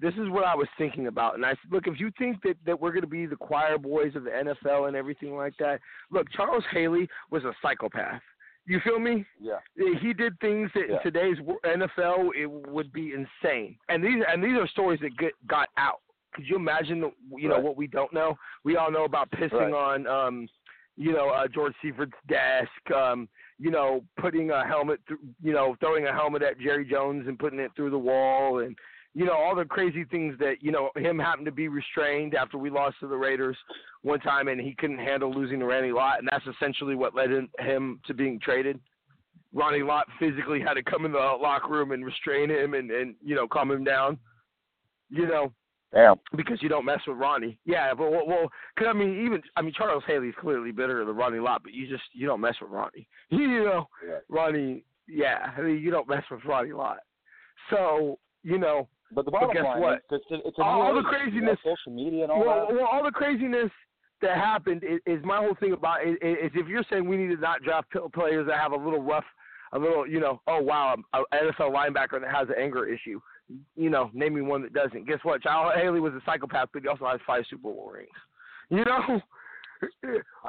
[0.00, 1.34] this is what I was thinking about.
[1.34, 3.78] And I said, look, if you think that, that we're going to be the choir
[3.78, 8.20] boys of the NFL and everything like that, look, Charles Haley was a psychopath.
[8.66, 9.24] You feel me?
[9.40, 9.58] Yeah.
[9.76, 10.96] He did things that Yeah.
[10.96, 13.76] in today's NFL it would be insane.
[13.88, 16.00] And these and these are stories that get, got out.
[16.34, 18.36] Could you imagine, the, you know, what we don't know?
[18.64, 19.72] We all know about pissing Right.
[19.72, 20.48] on, um,
[20.96, 22.90] you know, uh, George Seifert's desk.
[22.90, 27.28] Um, you know, putting a helmet, through, you know, throwing a helmet at Jerry Jones
[27.28, 28.76] and putting it through the wall, and
[29.14, 32.58] you know all the crazy things that you know him happened to be restrained after
[32.58, 33.56] we lost to the Raiders
[34.02, 37.30] one time, and he couldn't handle losing to Randy Lott, and that's essentially what led
[37.30, 38.78] him, him to being traded.
[39.52, 43.14] Ronnie Lott physically had to come in the locker room and restrain him and and
[43.24, 44.18] you know calm him down.
[45.10, 45.52] You know,
[45.92, 46.16] Damn.
[46.36, 47.56] because you don't mess with Ronnie.
[47.64, 51.14] Yeah, but well, well 'cause I mean, even I mean, Charles Haley's clearly better than
[51.14, 53.06] Ronnie Lott, but you just you don't mess with Ronnie.
[53.30, 54.18] You know, Yeah.
[54.28, 54.84] Ronnie.
[55.06, 56.98] Yeah, I mean, you don't mess with Ronnie Lott.
[57.70, 59.94] So you know, But the bottom guess line what?
[60.10, 62.66] is it's, it's All new the age, you know, craziness- social media and all well,
[62.68, 62.74] that.
[62.74, 63.70] well, all the craziness
[64.22, 67.34] that happened is, is my whole thing about is, is if you're saying we need
[67.34, 69.24] to not draft players that have a little rough,
[69.72, 73.20] a little, you know, oh wow, an NFL linebacker that has an anger issue.
[73.76, 75.06] You know, name me one that doesn't.
[75.06, 75.42] Guess what?
[75.42, 78.08] Charles Haley was a psychopath, but he also has five Super Bowl rings.
[78.70, 79.20] You know,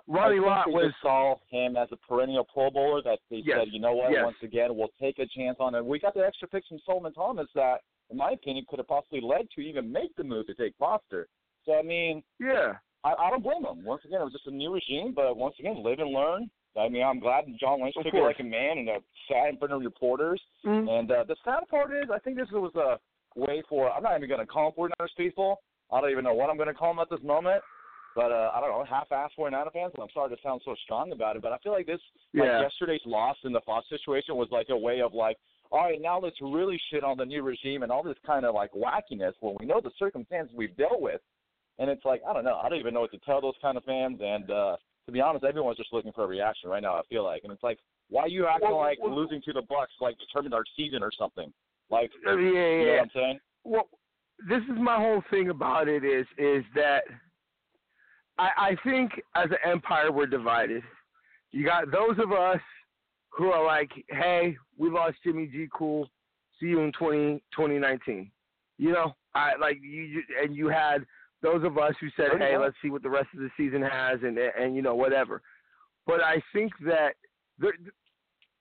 [0.07, 3.01] Ronnie Lott was saw him as a perennial Pro Bowler.
[3.03, 3.59] That they Yes.
[3.59, 4.11] said, you know what?
[4.11, 4.23] Yes.
[4.25, 5.87] Once again, we'll take a chance on him.
[5.87, 9.21] We got the extra picks from Solomon Thomas that, in my opinion, could have possibly
[9.21, 11.27] led to even make the move to take Foster.
[11.65, 12.73] So I mean, yeah.
[13.03, 13.83] I, I don't blame him.
[13.83, 16.49] Once again, it was just a new regime, but once again, live and learn.
[16.77, 19.47] I mean, I'm glad John Lynch Of took it like a man and uh, sat
[19.49, 20.41] in front of reporters.
[20.65, 20.89] Mhm.
[20.89, 22.99] And uh, the sad part is, I think this was a
[23.39, 23.89] way for.
[23.91, 25.61] I'm not even going to call them 49ers people.
[25.91, 27.63] I don't even know what I'm going to call them at this moment.
[28.15, 29.91] But uh, I don't know, half-ass 49er fans.
[29.95, 31.99] And I'm sorry to sound so strong about it, but I feel like this,
[32.33, 32.61] like Yeah.
[32.61, 35.37] yesterday's loss in the Fox situation, was like a way of like,
[35.71, 38.55] all right, now let's really shit on the new regime and all this kind of
[38.55, 41.19] like wackiness when we know the circumstances we've dealt with.
[41.77, 42.55] And it's like I don't know.
[42.63, 44.19] I don't even know what to tell those kind of fans.
[44.23, 46.93] And uh, to be honest, everyone's just looking for a reaction right now.
[46.95, 49.51] I feel like, and it's like, why are you acting Well, like well- losing to
[49.51, 51.51] the Bucs like determined our season or something?
[51.89, 52.91] Like, Uh, yeah, you know yeah.
[52.93, 53.39] what I'm saying?
[53.65, 53.89] well,
[54.47, 57.03] this is my whole thing about it is is that
[58.37, 60.83] I, I think as an empire we're divided.
[61.51, 62.59] You got those of us
[63.29, 65.67] who are like, hey, we lost Jimmy G.
[65.73, 66.09] Cool.
[66.59, 68.31] See you in 20, 2019.
[68.77, 71.05] You know, I like you, you and you had
[71.41, 72.61] those of us who said, hey, much.
[72.61, 75.41] let's see what the rest of the season has, and and you know whatever.
[76.05, 77.13] But I think that
[77.59, 77.73] there,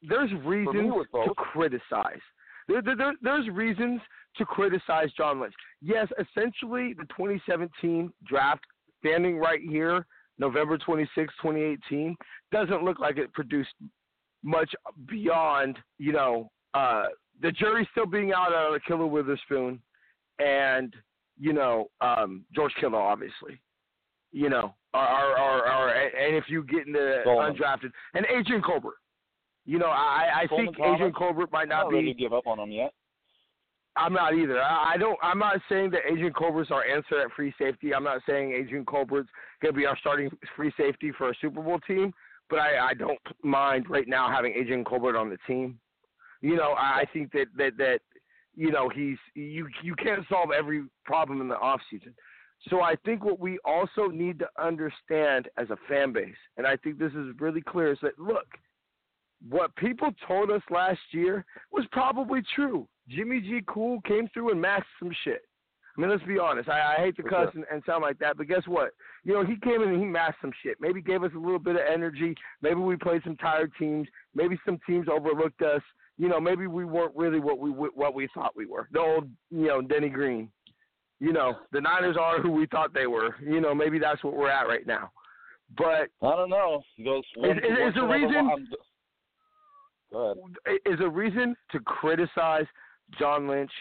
[0.08, 2.20] there's reasons to criticize.
[2.68, 4.00] There, there, there's reasons
[4.36, 5.54] to criticize John Lynch.
[5.82, 8.64] Yes, essentially the 2017 draft,
[9.04, 10.06] standing right here,
[10.38, 12.16] November 26, 2018,
[12.52, 13.70] doesn't look like it produced
[14.42, 14.70] much
[15.06, 17.04] beyond, you know, uh,
[17.40, 19.80] the jury still being out on Ahkello Witherspoon
[20.38, 20.94] and,
[21.38, 23.60] you know, um, George Kittle, obviously.
[24.32, 27.54] You know, or, or, or, or and if you get into Coleman.
[27.54, 28.96] undrafted, and Adrian Colbert.
[29.64, 30.94] You know, I, I think Thomas?
[30.96, 32.12] Adrian Colbert might not be.
[32.18, 32.92] give up on him yet.
[33.96, 34.60] I'm not either.
[34.60, 35.18] I, don't.
[35.22, 37.94] I'm not saying that Adrian Colbert's our answer at free safety.
[37.94, 39.28] I'm not saying Adrian Colbert's
[39.62, 42.12] going to be our starting free safety for a Super Bowl team.
[42.50, 45.78] But I, I don't mind right now having Adrian Colbert on the team.
[46.40, 48.00] You know, I, I think that that that
[48.54, 52.14] you know he's you you can't solve every problem in the off season.
[52.68, 56.76] So I think what we also need to understand as a fan base, and I
[56.76, 58.46] think this is really clear, is that look,
[59.48, 62.86] what people told us last year was probably true.
[63.08, 65.42] Jimmy G Cool came through and masked some shit.
[65.96, 66.68] I mean, let's be honest.
[66.68, 68.90] I, I hate to cuss and, and sound like that, but guess what?
[69.22, 70.76] You know, he came in and he masked some shit.
[70.80, 72.34] Maybe gave us a little bit of energy.
[72.62, 74.08] Maybe we played some tired teams.
[74.34, 75.82] Maybe some teams overlooked us.
[76.18, 78.88] You know, maybe we weren't really what we what we thought we were.
[78.92, 80.50] The old, you know, Denny Green.
[81.20, 83.36] You know, the Niners are who we thought they were.
[83.40, 85.10] You know, maybe that's what we're at right now.
[85.76, 86.82] But I don't know.
[87.04, 88.68] Those Is- is- is the reason- I'm- Go ahead.
[90.86, 92.66] Is a reason to criticize
[93.18, 93.72] John Lynch,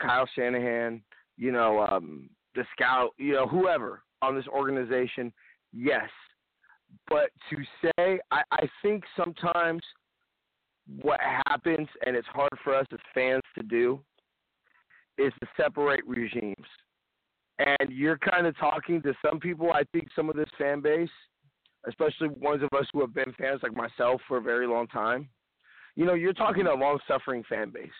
[0.00, 1.02] Kyle Shanahan,
[1.36, 5.32] you know, um, the scout, you know, whoever on this organization.
[5.72, 6.08] Yes,
[7.08, 9.82] but to say, I, I think sometimes
[11.00, 14.00] what happens, and it's hard for us as fans to do,
[15.18, 16.66] is to separate regimes.
[17.58, 19.70] And you're kind of talking to some people.
[19.70, 21.10] I think some of this fan base,
[21.86, 25.28] especially ones of us who have been fans like myself for a very long time,
[26.00, 27.90] you know, you're talking a long suffering fan base.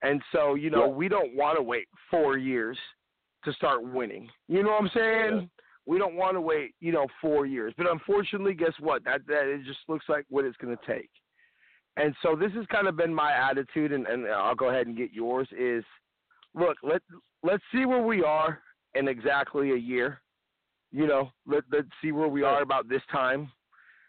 [0.00, 0.92] And so, you know, Yeah.
[1.00, 2.78] we don't want to wait four years
[3.44, 4.30] to start winning.
[4.48, 5.40] You know what I'm saying?
[5.40, 5.46] Yeah.
[5.84, 7.74] We don't want to wait, you know, four years.
[7.76, 9.04] But unfortunately, guess what?
[9.04, 11.10] That that it just looks like what it's going to take.
[11.98, 14.96] And so this has kind of been my attitude, and, and I'll go ahead and
[14.96, 15.46] get yours.
[15.52, 15.84] Is
[16.54, 17.02] look, let
[17.42, 18.62] let's see where we are
[18.94, 20.22] in exactly a year.
[20.90, 23.52] You know, let let's see where we are about this time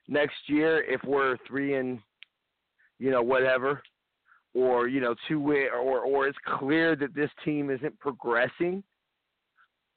[0.08, 0.82] next year.
[0.86, 2.00] If we're three and
[3.00, 3.82] you know whatever,
[4.54, 8.84] or you know two way, or or it's clear that this team isn't progressing.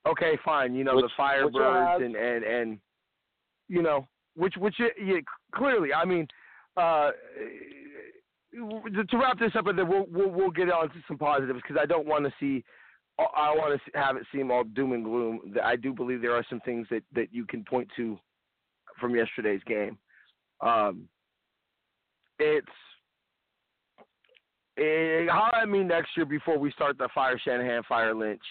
[0.06, 0.74] Okay, fine.
[0.74, 2.78] You know Which- the Firebirds and and and
[3.68, 5.18] you know which which yeah,
[5.54, 5.92] clearly.
[5.92, 6.26] I mean,
[6.76, 7.10] uh,
[8.52, 11.80] to wrap this up, and then we'll we'll, we'll get on to some positives because
[11.80, 12.64] I don't want to see.
[13.18, 15.54] I want to have it seem all doom and gloom.
[15.62, 18.18] I do believe there are some things that that you can point to
[18.98, 19.98] from yesterday's game.
[20.62, 21.08] Um,
[22.38, 22.66] it's
[25.30, 28.42] how I mean next year before we start the fire Shanahan, fire Lynch,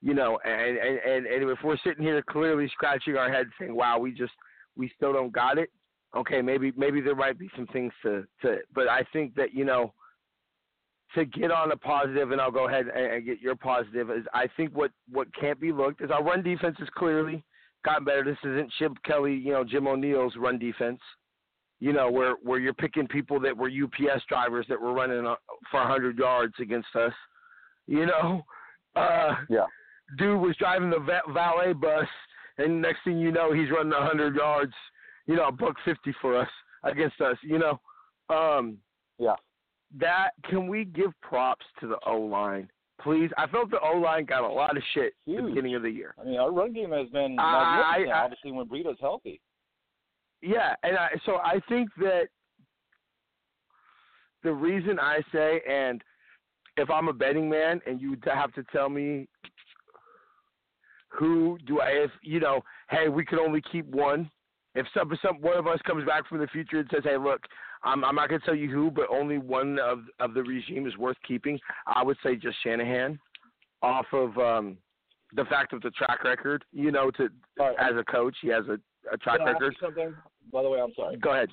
[0.00, 3.74] you know, and and and, and if we're sitting here clearly scratching our heads saying,
[3.74, 4.32] "Wow, we just
[4.76, 5.70] we still don't got it."
[6.16, 9.64] Okay, maybe maybe there might be some things to to, but I think that you
[9.64, 9.92] know
[11.14, 14.10] to get on a positive, and I'll go ahead and, and get your positive.
[14.10, 17.44] Is I think what what can't be looked is our run defense is clearly
[17.84, 18.24] gotten better.
[18.24, 21.00] This isn't Chip Kelly, you know, Jim O'Neill's run defense.
[21.80, 25.34] You know, where where you're picking people that were UPS drivers that were running uh,
[25.70, 27.12] for 100 yards against us.
[27.86, 28.42] You know,
[28.96, 29.66] uh, Yeah.
[30.16, 32.06] dude was driving the va- valet bus,
[32.58, 34.72] and next thing you know, he's running 100 yards.
[35.26, 36.48] You know, a buck 50 for us
[36.84, 37.36] against us.
[37.42, 37.80] You know,
[38.34, 38.78] um,
[39.18, 39.36] Yeah.
[39.98, 43.30] that can we give props to the O line, please?
[43.36, 45.90] I felt the O line got a lot of shit at the beginning of the
[45.90, 46.14] year.
[46.20, 47.52] I mean, our run game has been I-
[47.96, 49.40] magnificent, I- obviously, when Breida's healthy.
[50.46, 52.24] Yeah, and I, so I think that
[54.42, 56.02] the reason I say, and
[56.76, 59.26] if I'm a betting man, and you have to tell me
[61.08, 64.30] who do I, if you know, hey, we could only keep one.
[64.74, 67.40] If some, some one of us comes back from the future and says, hey, look,
[67.82, 70.86] I'm, I'm not going to tell you who, but only one of of the regime
[70.86, 73.18] is worth keeping, I would say just Shanahan,
[73.82, 74.76] off of um,
[75.34, 76.66] the fact of the track record.
[76.72, 78.78] You know, to right, as a coach, he has a,
[79.12, 79.76] a track can I ask you record.
[79.80, 80.14] something?
[80.52, 81.16] By the way, I'm sorry.
[81.16, 81.48] Go ahead.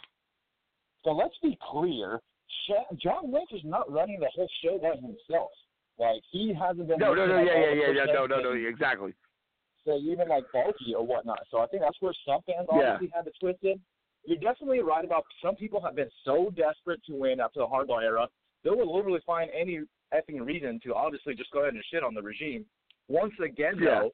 [1.03, 2.19] So let's be clear.
[3.01, 5.49] John Lynch is not running the whole show by himself.
[5.99, 6.99] Like he hasn't been.
[6.99, 9.13] No, no, no, yeah, yeah, yeah, yeah, no, no, no, exactly.
[9.85, 11.39] So even like bulky or whatnot.
[11.49, 12.93] So I think that's where some fans Yeah.
[12.93, 13.79] obviously have it twisted.
[14.25, 18.03] You're definitely right about some people have been so desperate to win after the Harbaugh
[18.03, 18.27] era,
[18.63, 19.79] they will literally find any
[20.13, 22.63] effing reason to obviously just go ahead and shit on the regime.
[23.07, 24.01] Once again, Yeah.
[24.01, 24.11] though,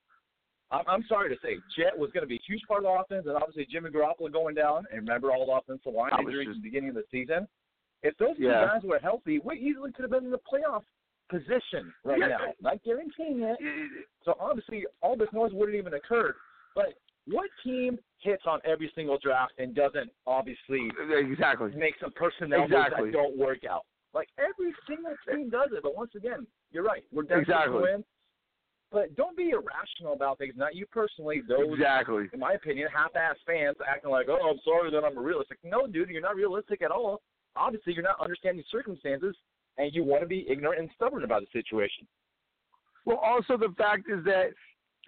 [0.71, 2.89] I'm, I'm sorry to say, Jet was going to be a huge part of the
[3.15, 4.85] offense, and obviously Jimmy Garoppolo going down.
[4.91, 7.47] And remember all the offensive line injuries just- at the beginning of the season.
[8.03, 10.83] If those two guys were healthy, we easily could have been in the playoff
[11.29, 12.27] position right Yeah.
[12.27, 12.53] now.
[12.61, 13.57] Not guaranteeing it.
[14.23, 16.35] So obviously, all this noise wouldn't even occur.
[16.75, 16.93] But
[17.25, 21.71] what team hits on every single draft and doesn't obviously Exactly.
[21.75, 23.05] make some personnel moves Exactly.
[23.09, 23.85] that don't work out?
[24.13, 25.81] Like every single team does it.
[25.81, 27.03] But once again, you're right.
[27.11, 27.73] We're desperate Exactly.
[27.77, 28.05] to win.
[28.91, 30.53] But don't be irrational about things.
[30.55, 31.41] Not you personally.
[31.47, 32.29] Those, Exactly.
[32.31, 36.09] in my opinion, half-ass fans acting like, "Oh, I'm sorry that I'm realistic." No, dude,
[36.09, 37.21] you're not realistic at all.
[37.55, 39.35] Obviously, you're not understanding circumstances,
[39.77, 42.07] and you want to be ignorant and stubborn about the situation.
[43.05, 44.51] Well, also the fact is that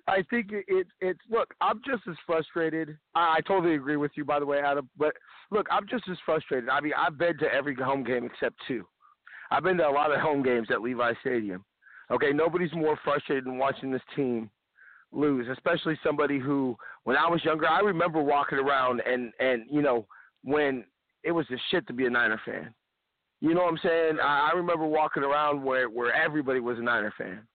[0.07, 1.53] I think it, it it's look.
[1.61, 2.97] I'm just as frustrated.
[3.15, 4.89] I, I totally agree with you, by the way, Adam.
[4.97, 5.13] But
[5.51, 6.67] look, I'm just as frustrated.
[6.69, 8.85] I mean, I've been to every home game except two.
[9.51, 11.63] I've been to a lot of home games at Levi Stadium,
[12.11, 14.49] Okay, nobody's more frustrated than watching this team
[15.11, 19.81] lose, especially somebody who, when I was younger, I remember walking around and and you
[19.81, 20.05] know
[20.43, 20.85] when
[21.23, 22.73] it was a shit to be a Niner fan.
[23.41, 24.17] You know what I'm saying?
[24.21, 27.47] I, I remember walking around where where everybody was a Niner fan.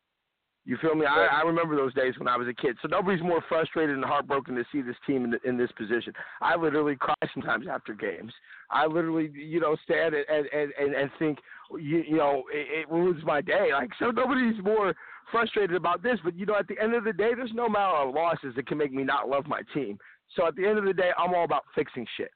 [0.66, 1.04] You feel me?
[1.04, 2.76] I, I remember those days when I was a kid.
[2.80, 6.14] So nobody's more frustrated and heartbroken to see this team in, the, in this position.
[6.40, 8.32] I literally cry sometimes after games.
[8.70, 11.38] I literally, you know, stand and and and, and think,
[11.72, 13.68] you, you know, it, it ruins my day.
[13.72, 14.94] Like so, nobody's more
[15.30, 16.18] frustrated about this.
[16.24, 18.66] But you know, at the end of the day, there's no amount of losses that
[18.66, 19.98] can make me not love my team.
[20.34, 22.30] So at the end of the day, I'm all about fixing shit.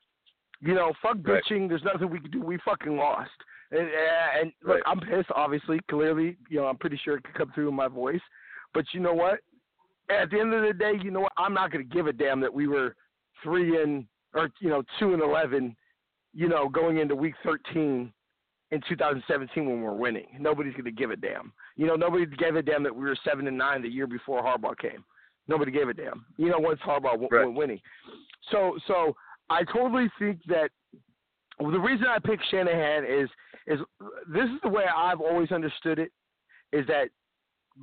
[0.60, 1.42] You know, fuck Right.
[1.42, 1.68] bitching.
[1.68, 2.42] There's nothing we can do.
[2.42, 3.30] We fucking lost.
[3.70, 3.80] And,
[4.40, 4.82] and look, Right.
[4.86, 5.30] I'm pissed.
[5.34, 8.20] Obviously, clearly, you know, I'm pretty sure it could come through in my voice.
[8.74, 9.40] But you know what?
[10.10, 11.32] At the end of the day, you know what?
[11.36, 12.94] I'm not going to give a damn that we were
[13.42, 15.76] three and or you know two and eleven.
[16.34, 18.12] You know, going into week 13
[18.70, 20.26] in 2017 when we're winning.
[20.38, 21.52] Nobody's going to give a damn.
[21.76, 24.42] You know, nobody gave a damn that we were seven and nine the year before
[24.42, 25.04] Harbaugh came.
[25.48, 26.26] Nobody gave a damn.
[26.36, 27.46] You know, once Harbaugh w- Right.
[27.46, 27.80] went winning.
[28.50, 29.16] So, so
[29.48, 30.70] I totally think that
[31.58, 33.28] the reason I picked Shanahan is
[33.68, 33.80] is
[34.32, 36.10] this is the way I've always understood it
[36.72, 37.08] is that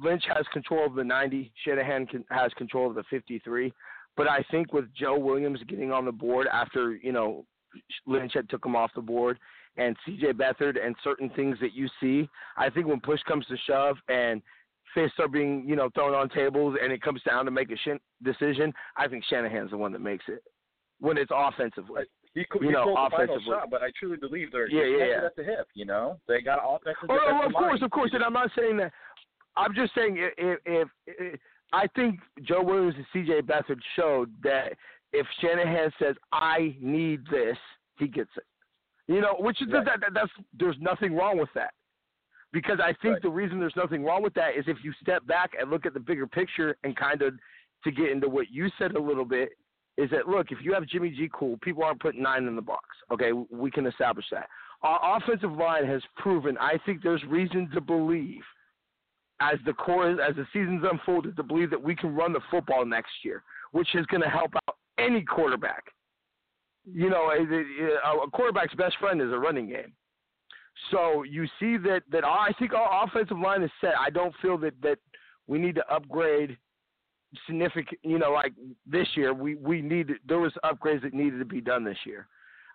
[0.02, 3.72] Lynch has control of the 90, Shanahan can, has control of the 53.
[4.18, 7.46] But I think with Joe Williams getting on the board after you know
[8.06, 9.38] Lynch had took him off the board,
[9.78, 10.34] and C.J.
[10.34, 14.42] Beathard and certain things that you see, I think when push comes to shove and
[14.94, 17.78] fists are being you know thrown on tables and it comes down to make a
[17.78, 20.42] shin- decision, I think Shanahan's the one that makes it
[21.00, 22.04] when it's offensively.
[22.36, 23.44] He, co- You he know, final offensively.
[23.48, 25.26] shot, but I truly believe they're Yeah, yeah, yeah.
[25.26, 25.68] at the hip.
[25.74, 27.10] You know, they got offensive.
[27.10, 28.92] Oh, defensive of course, of course, and I'm not saying that.
[29.58, 31.40] I'm just saying if, if, if, if
[31.72, 33.42] I think Joe Williams and C.J.
[33.44, 34.74] Beathard showed that
[35.14, 37.58] if Shanahan says I need this,
[37.98, 38.44] he gets it.
[39.08, 39.86] You know, which is Right.
[39.86, 41.74] that, that that's there's nothing wrong with that.
[42.52, 43.22] Because I think Right.
[43.22, 45.94] the reason there's nothing wrong with that is if you step back and look at
[45.94, 47.34] the bigger picture and kind of
[47.86, 49.50] to get into what you said a little bit
[49.98, 52.62] is that look, if you have Jimmy G cool, people aren't putting nine in the
[52.62, 52.84] box.
[53.12, 54.48] Okay, we can establish that.
[54.82, 56.58] Our offensive line has proven.
[56.60, 58.42] I think there's reason to believe,
[59.40, 62.86] as the core as the season's unfolded, to believe that we can run the football
[62.86, 65.84] next year, which is going to help out any quarterback.
[66.86, 69.94] You know, a, quarterback's best friend is a running game.
[70.92, 73.94] So you see that that I think our offensive line is set.
[73.98, 75.00] I don't feel that that
[75.48, 76.58] we need to upgrade
[77.46, 78.00] significant.
[78.04, 78.54] You know, like
[78.86, 82.28] this year, we we need there was upgrades that needed to be done this year.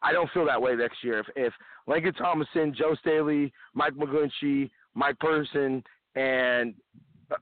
[0.03, 1.19] I don't feel that way next year.
[1.19, 1.53] If if
[1.89, 5.83] Laken Tomlinson, Joe Staley, Mike McGlinchey, Mike Person,
[6.15, 6.75] and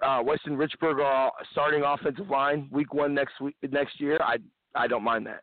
[0.03, 4.37] uh, Weston Richburg are all starting offensive line week one next week next year, I
[4.75, 5.43] I don't mind that.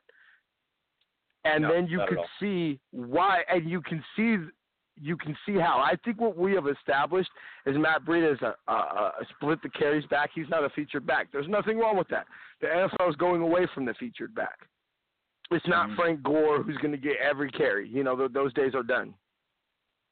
[1.45, 4.37] And No, then you can see why, and you can see
[5.01, 5.79] you can see how.
[5.79, 7.29] I think what we have established
[7.65, 10.29] is Matt Breida is a, uh, a, uh, a uh, split the carries back.
[10.33, 11.27] He's not a featured back.
[11.31, 12.25] There's nothing wrong with that.
[12.61, 14.59] The NFL is going away from the featured back.
[15.51, 15.95] It's not Mhm.
[15.95, 17.87] Frank Gore who's going to get every carry.
[17.87, 19.13] You know, th- those days are done.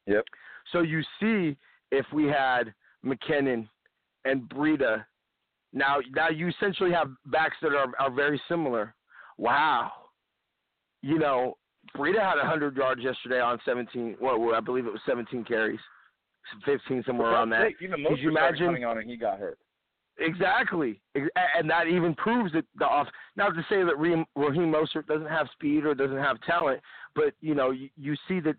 [0.06, 0.24] Yep.
[0.70, 1.56] So you see,
[1.90, 2.72] if we had
[3.04, 3.68] McKinnon
[4.24, 5.04] and Breida,
[5.72, 8.94] now now you essentially have backs that are are very similar.
[9.38, 9.92] Wow.
[11.02, 11.56] You know,
[11.96, 14.16] Breida had 100 yards yesterday on 17.
[14.20, 15.80] Well, well, I believe it was 17 carries,
[16.64, 17.62] 15 somewhere For around that.
[17.68, 19.58] sake, Even Could you imagine- coming on and he got hurt.
[20.18, 23.08] Exactly, and that even proves that the off.
[23.34, 26.80] Not to say that Raheem, Mostert doesn't have speed or doesn't have talent,
[27.16, 28.54] but you know, you, you see that.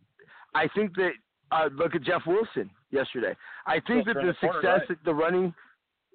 [0.54, 1.12] I think that
[1.52, 3.34] uh, look at Jeff Wilson yesterday.
[3.66, 4.88] I think that the the corner, success right.
[4.90, 5.54] that the running,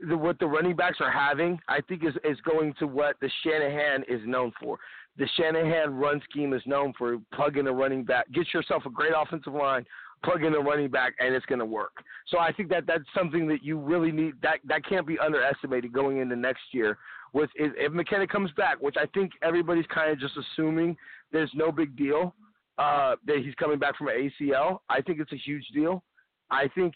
[0.07, 3.31] the, what the running backs are having, I think is is going to what the
[3.43, 4.79] Shanahan is known for.
[5.21, 8.91] The Shanahan run scheme is known for plug in a running back, get yourself a
[8.91, 9.85] great offensive line,
[10.25, 11.93] plug in a running back, and it's going to work.
[12.29, 14.33] So I think that that's something that you really need.
[14.43, 16.97] That that can't be underestimated going into next year.
[17.35, 20.97] With if, if McKinnon comes back, which I think everybody's kind of just assuming
[21.33, 22.35] there's no big deal
[22.79, 24.79] uh, that he's coming back from an ACL.
[24.89, 26.03] I think it's a huge deal.
[26.51, 26.95] I think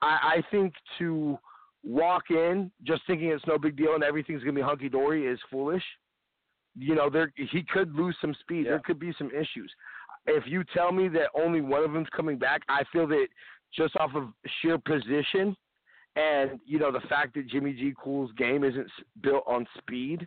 [0.00, 1.38] I, I think to
[1.84, 5.38] walk in just thinking it's no big deal and everything's gonna be hunky dory is
[5.50, 5.84] foolish.
[6.76, 8.64] You know, there he could lose some speed.
[8.64, 8.70] Yeah.
[8.72, 9.72] There could be some issues.
[10.26, 13.26] If you tell me that only one of them's coming back, I feel that
[13.74, 14.28] just off of
[14.60, 15.56] sheer position
[16.16, 18.88] and you know the fact that Jimmy G Cool's game isn't
[19.22, 20.26] built on speed,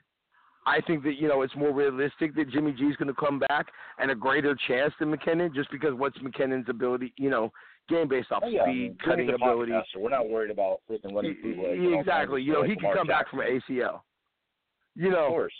[0.65, 3.67] I think that you know it's more realistic that Jimmy G's going to come back
[3.99, 7.51] and a greater chance than McKinnon, just because what's McKinnon's ability, you know,
[7.89, 9.71] game based off Oh, yeah, I speed, mean, cutting ability.
[9.71, 9.87] pocket.
[9.97, 11.79] We're not worried about freaking running Y- bootlegs.
[11.79, 12.41] y- and all exactly.
[12.43, 14.01] You know, he can come back from ACL.
[14.95, 15.53] You Of know, course.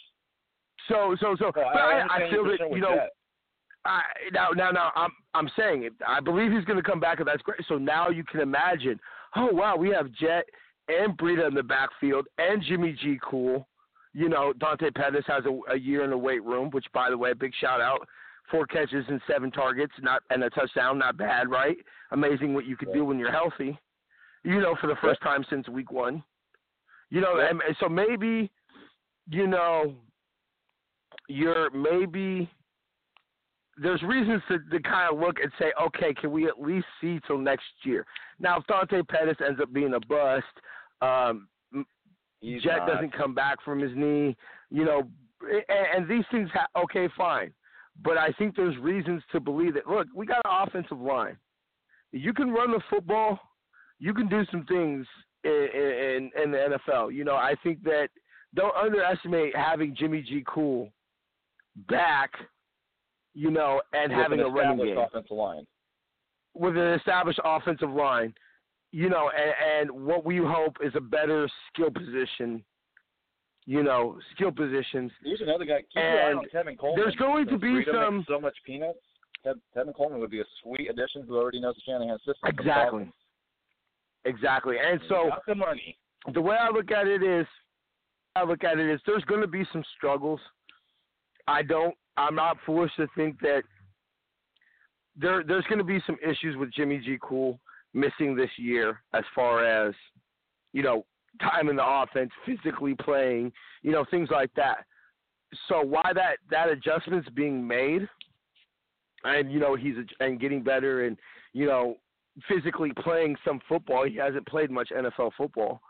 [0.88, 1.52] So so so.
[1.56, 2.96] Well, but I, I, feel that you know.
[2.96, 3.10] that.
[3.84, 4.02] I,
[4.32, 5.94] now, now, now, I'm I'm saying it.
[6.08, 7.62] I believe he's going to come back, and that's great.
[7.68, 9.00] So now you can imagine
[9.36, 10.46] oh wow, we have Jet
[10.88, 13.68] and Breida in the backfield and Jimmy G cool.
[14.14, 17.18] You know, Dante Pettis has a, a year in the weight room, which by the
[17.18, 18.08] way, big shout out.
[18.50, 21.78] Four catches and seven targets, not and a touchdown, not bad, right?
[22.12, 23.80] Amazing what you could do when you're healthy.
[24.44, 26.24] You know, for the first time since week one.
[27.10, 28.50] You know, and, and so maybe,
[29.30, 29.96] you know,
[31.32, 32.50] you're maybe
[33.82, 37.20] there's reasons to, to kind of look and say, okay, can we at least see
[37.26, 38.06] till next year?
[38.40, 40.46] Now, if Dante Pettis ends up being a bust,
[41.02, 41.48] um,
[42.42, 42.88] He's Jet not.
[42.88, 44.36] doesn't come back from his knee,
[44.72, 45.08] you know,
[45.42, 45.64] and,
[45.96, 47.54] and these things, ha- okay, fine.
[48.04, 51.38] But I think there's reasons to believe that, look, we got an offensive line.
[52.12, 53.40] You can run the football,
[54.00, 55.06] you can do some things
[55.44, 57.14] in, in, in the NFL.
[57.14, 58.10] You know, I think that
[58.56, 60.44] don't underestimate having Jimmy G.
[60.48, 60.92] Cool
[61.88, 62.32] back,
[63.34, 65.68] you know, and With having an a running established game offensive line.
[66.54, 68.34] with an established offensive line,
[68.92, 72.64] you know, and, and what we hope is a better skill position,
[73.66, 75.12] you know, skill positions.
[75.24, 75.80] Here's another guy.
[75.94, 77.02] Keep And Coleman.
[77.02, 79.00] there's going to be some- so much peanuts.
[79.46, 82.36] Kev- Kevin Coleman would be a sweet addition who already knows the Shanahan system.
[82.46, 83.12] Exactly.
[84.26, 84.76] Exactly.
[84.78, 85.98] And so the money.
[86.34, 87.48] the way I look at it is,
[88.36, 90.40] I look at it is there's going to be some struggles.
[91.52, 91.96] I don't.
[92.18, 93.64] I'm not foolish to think that
[95.18, 97.18] there there's going to be some issues with Jimmy G.
[97.22, 97.60] Cool
[97.94, 99.94] missing this year as far as
[100.72, 101.06] you know
[101.42, 104.86] time in the offense, physically playing, you know things like that.
[105.68, 108.08] So why that that adjustment's being made,
[109.26, 111.18] and you know he's and getting better and
[111.54, 111.98] you know
[112.48, 114.08] physically playing some football.
[114.08, 115.82] He hasn't played much NFL football.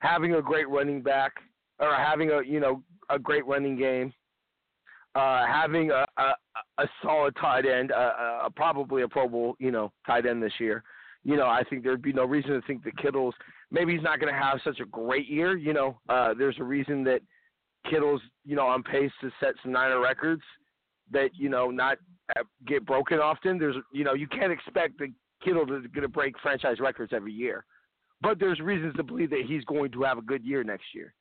[0.00, 1.32] Having a great running back
[1.78, 4.14] or having a you know a great running game,
[5.14, 6.32] uh, having a, a
[6.78, 8.12] a solid tight end, uh,
[8.44, 10.82] uh, probably a Pro Bowl you know tight end this year.
[11.22, 13.34] You know, I think there'd be no reason to think that Kittle's
[13.70, 15.56] maybe he's not going to have such a great year.
[15.56, 17.20] You know, uh, there's a reason that
[17.90, 20.42] Kittle's you know on pace to set some Niner records
[21.10, 21.98] that you know not
[22.36, 23.58] uh, get broken often.
[23.58, 27.32] There's you know you can't expect the Kittle is going to break franchise records every
[27.32, 27.64] year,
[28.20, 31.14] but there's reasons to believe that he's going to have a good year next year.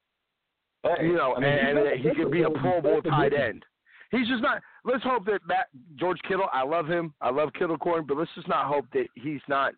[0.83, 3.63] Hey, You know, I mean, and, that he could be a Pro Bowl tight end.
[4.11, 4.61] He's just not.
[4.83, 6.47] Let's hope that Matt, George Kittle.
[6.51, 7.13] I love him.
[7.21, 9.73] I love Kittle Corn, but let's just not hope that he's not.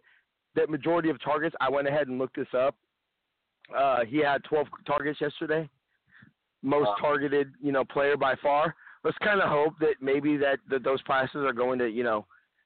[0.55, 1.55] That majority of targets.
[1.59, 2.75] I went ahead and looked this up.
[3.75, 5.69] Uh, he had 12 targets yesterday,
[6.61, 6.95] most Wow.
[6.99, 8.75] targeted, you know, player by far.
[9.03, 12.25] Let's kind of hope that maybe that, that those passes are going to, you know,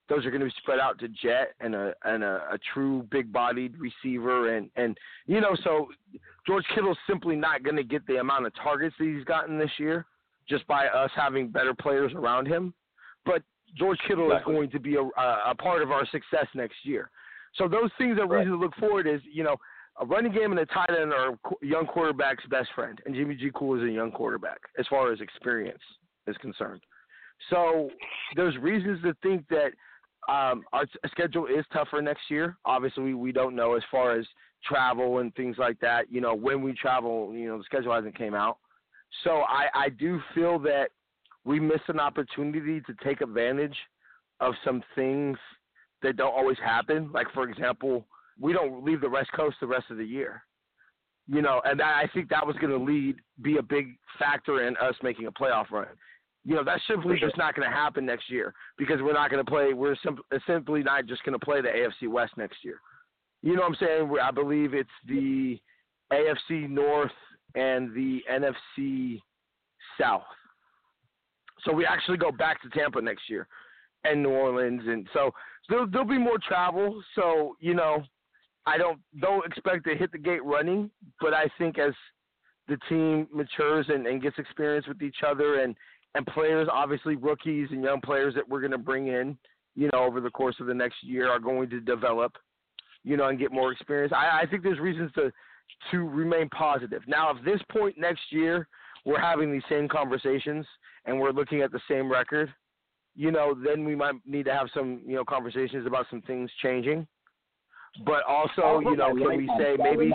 [0.10, 3.08] those are going to be spread out to Jet and a and a, a true
[3.10, 4.96] big bodied receiver and and
[5.26, 5.88] you know so
[6.46, 9.72] George Kittle's simply not going to get the amount of targets that he's gotten this
[9.80, 10.06] year
[10.50, 12.74] just by us having better players around him.
[13.26, 13.42] But
[13.78, 14.54] George Kittle Exactly.
[14.54, 17.10] is going to be a, a, part of our success next year.
[17.56, 18.40] So those things are Right.
[18.40, 19.08] reason to look forward.
[19.08, 19.56] Is you know
[20.00, 23.52] a running game and a tight end are young quarterback's best friend, and Jimmy G.
[23.54, 25.82] Cool is a young quarterback as far as experience
[26.28, 26.82] is concerned.
[27.50, 27.90] So
[28.36, 29.72] there's reasons to think that
[30.28, 32.58] um, our schedule is tougher next year.
[32.66, 34.26] Obviously, we, we don't know as far as
[34.64, 36.12] travel and things like that.
[36.12, 38.58] You know, when we travel, you know, the schedule hasn't came out.
[39.24, 40.90] So I, I do feel that
[41.44, 43.78] we miss an opportunity to take advantage
[44.40, 45.38] of some things
[46.02, 47.12] that don't always happen.
[47.12, 48.06] Like for example,
[48.40, 50.44] we don't leave the West Coast the rest of the year.
[51.28, 54.68] You know, and I I think that was going to lead be a big factor
[54.68, 55.88] in us making a playoff run.
[56.44, 59.44] You know, that's simply just not going to happen next year because we're not going
[59.44, 59.74] to play.
[59.74, 62.80] We're sim- simply not just going to play the AFC West next year.
[63.42, 64.16] You know what I'm saying?
[64.22, 65.60] I believe it's the
[66.14, 67.12] AFC North
[67.56, 69.20] and the NFC
[70.00, 70.24] South.
[71.64, 73.48] So we actually go back to Tampa next year
[74.04, 75.32] and New Orleans, and so
[75.68, 77.02] there'll, there'll be more travel.
[77.16, 78.04] So you know,
[78.66, 81.94] I don't don't expect to hit the gate running, but I think as
[82.68, 85.76] the team matures and, and gets experience with each other and
[86.16, 89.38] and players, obviously rookies and young players that we're going to bring in,
[89.76, 92.38] you know, over the course of the next year are going to develop,
[93.04, 94.14] you know, and get more experience.
[94.16, 95.32] I, I think there's reasons to
[95.92, 97.04] to remain positive.
[97.08, 98.68] Now, if this point next year
[99.06, 100.66] we're having these same conversations
[101.06, 102.54] and we're looking at the same record,
[103.16, 106.50] you know, then we might need to have some, you know, conversations about some things
[106.62, 107.08] changing.
[108.06, 110.12] But also, you know, can we say maybe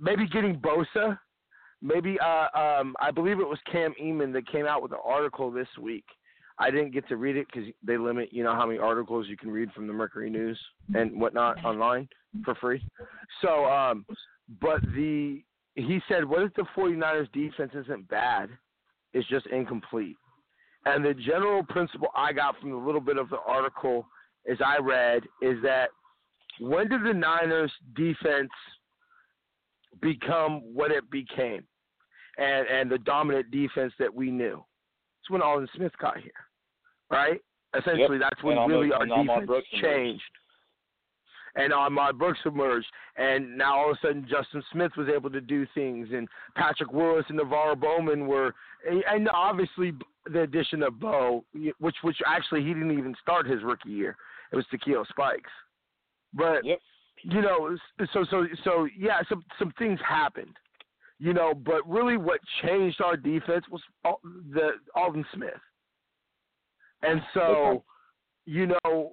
[0.00, 1.18] maybe getting Bosa,
[1.82, 5.50] maybe uh, um, I believe it was Cam Inman that came out with an article
[5.50, 6.04] this week.
[6.62, 9.36] I didn't get to read it because they limit, you know, how many articles you
[9.36, 10.58] can read from the Mercury News
[10.94, 12.08] and whatnot online
[12.44, 12.84] for free.
[13.40, 14.06] So, um,
[14.60, 15.42] but the
[15.74, 18.50] he said, what if the 49ers defense isn't bad?
[19.14, 20.16] It's just incomplete.
[20.84, 24.06] And the general principle I got from the little bit of the article
[24.50, 25.88] as I read is that
[26.60, 28.50] when did the Niners defense
[30.00, 31.64] become what it became,
[32.38, 34.62] and and the dominant defense that we knew?
[35.20, 36.32] It's when Aldon Smith got here,
[37.12, 37.40] right?
[37.74, 38.30] Essentially, Yep.
[38.30, 40.22] that's when And really our defense changed.
[41.54, 45.40] And Ahmad Brooks emerged, and now all of a sudden Justin Smith was able to
[45.40, 48.54] do things, and Patrick Willis and NaVorro Bowman were,
[48.88, 49.92] and- obviously
[50.24, 51.44] the addition of Bo,
[51.78, 54.16] which which actually he didn't even start his rookie year.
[54.50, 55.50] It was Takeo Spikes,
[56.32, 56.80] but Yep.
[57.22, 57.76] you know,
[58.12, 60.56] so so so yeah, some some things happened,
[61.18, 63.82] you know, but really what changed our defense was
[64.94, 65.60] Aldon Smith,
[67.02, 67.84] and so,
[68.44, 69.12] you know,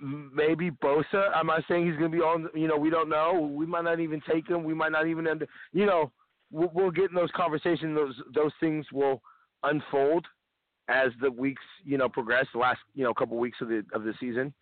[0.00, 1.30] maybe Bosa.
[1.34, 2.48] I'm not saying he's going to be on.
[2.54, 3.50] You know, we don't know.
[3.54, 4.64] We might not even take him.
[4.64, 5.46] We might not even end.
[5.72, 6.12] You know,
[6.50, 7.96] we'll, we'll get in those conversations.
[7.96, 9.22] Those those things will
[9.62, 10.26] unfold
[10.88, 12.46] as the weeks you know progress.
[12.52, 14.52] The last you know couple weeks of the of the season,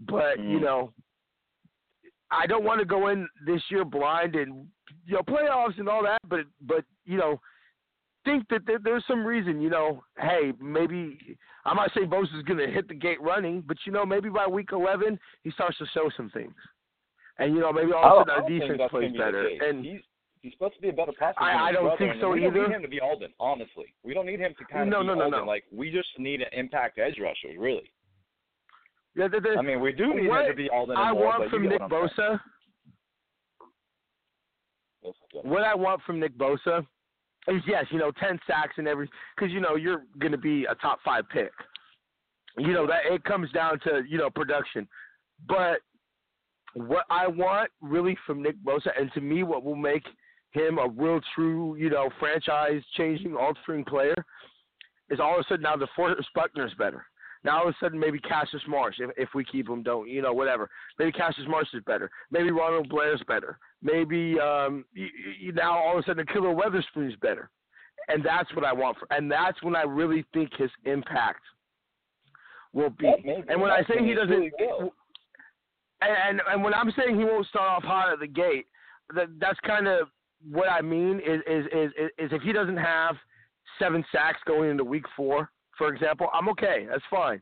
[0.00, 0.62] but you Mhm.
[0.62, 0.92] know.
[2.30, 4.68] I don't want to go in this year blind and
[5.06, 7.40] you know playoffs and all that, but but you know
[8.24, 9.60] think that there, there's some reason.
[9.60, 11.18] You know, hey, maybe
[11.64, 14.46] I'm not saying Bosa's going to hit the gate running, but you know maybe by
[14.46, 16.54] week 11 he starts to show some things,
[17.38, 19.48] and you know maybe all of a sudden our defense plays be better.
[19.68, 20.00] And he's
[20.42, 21.40] he's supposed to be a better passer.
[21.40, 23.32] I- I don't brother, think so we don't need him to be Aldon.
[23.40, 25.40] Honestly, we don't need him to kind of No, be no, no, Aldon.
[25.40, 25.46] no.
[25.46, 27.90] Like we just need an impact edge rusher, really.
[29.16, 30.96] yeah, the, the, I mean, we do need him to be Aldon.
[30.96, 31.90] I more, want from Nick saying.
[31.90, 32.40] Bosa,
[35.02, 35.14] yes.
[35.44, 36.84] what I want from Nick Bosa is
[37.66, 40.74] yes, you know, 10 sacks and every because you know you're going to be a
[40.76, 41.52] top five pick.
[42.56, 44.88] You know that it comes down to you know production,
[45.48, 45.80] but
[46.74, 50.04] what I want really from Nick Bosa, and to me, what will make
[50.50, 54.16] him a real true you know franchise changing, altering player,
[55.10, 57.06] is all of a sudden now DeForest Buckner's better.
[57.44, 60.22] Now all of a sudden maybe Cassius Marsh, if if we keep him, don't you
[60.22, 60.68] know whatever.
[60.98, 62.10] Maybe Cassius Marsh is better.
[62.30, 63.58] Maybe Ronald Blair's better.
[63.82, 65.06] Maybe um you,
[65.40, 67.50] you, now all of a sudden the Ahkello Witherspoon's better,
[68.08, 68.98] and that's what I want.
[68.98, 71.42] For, and that's when I really think his impact
[72.72, 73.06] will be.
[73.06, 73.48] That may be.
[73.48, 74.50] And when I say he doesn't, really
[76.00, 78.66] and, and and when I'm saying he won't start off hot at the gate,
[79.14, 80.08] that that's kind of
[80.50, 83.16] what I mean is is is is if he doesn't have
[83.78, 86.86] seven sacks going into week four, for example, I'm okay.
[86.90, 87.40] That's fine.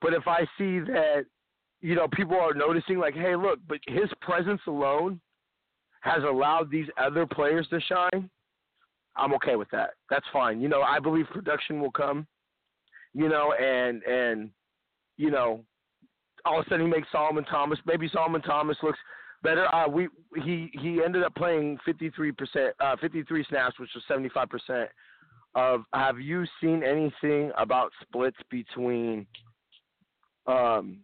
[0.00, 1.24] But if I see that,
[1.80, 5.20] you know, people are noticing like, hey, look, but his presence alone
[6.00, 8.30] has allowed these other players to shine.
[9.16, 9.90] I'm okay with that.
[10.10, 10.60] That's fine.
[10.60, 12.26] You know, I believe production will come.
[13.14, 14.50] You know, and and
[15.16, 15.64] you know,
[16.44, 17.78] all of a sudden he makes Solomon Thomas.
[17.84, 18.98] Maybe Solomon Thomas looks
[19.42, 19.72] better.
[19.74, 20.08] Uh, we
[20.44, 24.90] he he ended up playing 53 percent, uh, 53 snaps, which was 75 percent.
[25.54, 29.26] Of have you seen anything about splits between
[30.46, 30.98] um,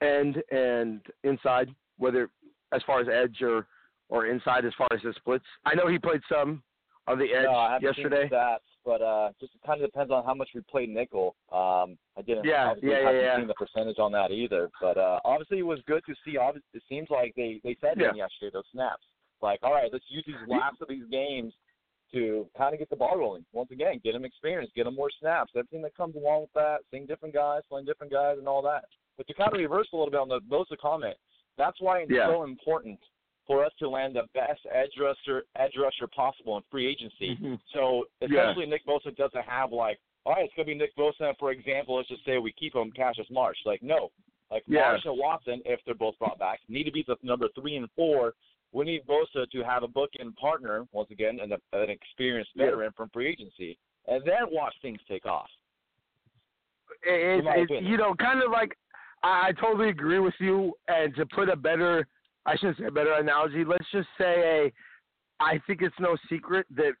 [0.00, 2.30] end and inside, whether
[2.72, 3.66] as far as edge or
[4.08, 5.44] or inside as far as the splits?
[5.64, 6.62] I know he played some
[7.06, 8.22] on the edge no, I haven't yesterday.
[8.22, 11.34] Seen the stats, but uh, just kind of depends on how much we play nickel.
[11.52, 12.44] Um, I didn't.
[12.44, 13.36] Yeah, yeah, yeah, haven't yeah.
[13.38, 14.70] seen the percentage on that either.
[14.80, 16.36] But uh, obviously, it was good to see.
[16.36, 18.10] Obviously, it seems like they they said Yeah.
[18.10, 19.04] him yesterday those snaps.
[19.40, 21.52] Like, all right, let's use these last of these games
[22.12, 23.44] to kind of get the ball rolling.
[23.52, 25.52] Once again, get him experience, get him more snaps.
[25.54, 28.84] Everything that comes along with that, seeing different guys, playing different guys, and all that.
[29.16, 31.16] But to kind of reverse a little bit on the Bosa comment,
[31.56, 32.26] that's why it's Yeah.
[32.28, 32.98] so important
[33.48, 37.34] for us to land the best edge rusher edge rusher possible in free agency.
[37.34, 37.58] Mhm.
[37.72, 38.26] So Yeah.
[38.28, 41.36] essentially, Nick Bosa doesn't have like, all right, it's gonna be Nick Bosa.
[41.38, 43.58] For example, let's just say we keep him Cassius Marsh.
[43.64, 44.12] Like, no,
[44.50, 44.82] like Yeah.
[44.90, 47.90] Marsh and Watson, if they're both brought back, need to be the number three and
[47.92, 48.34] four.
[48.72, 52.66] We need Bosa to have a bookend partner once again, and a, an experienced Yeah.
[52.66, 55.50] veteran from free agency, and then watch things take off.
[57.02, 58.76] it, it, you know, kind of like
[59.22, 60.74] I, I totally agree with you.
[60.88, 62.06] And to put a better,
[62.48, 63.64] I shouldn't say a better analogy.
[63.64, 64.34] Let's just say,
[64.70, 64.72] a,
[65.42, 66.92] I think it's no secret that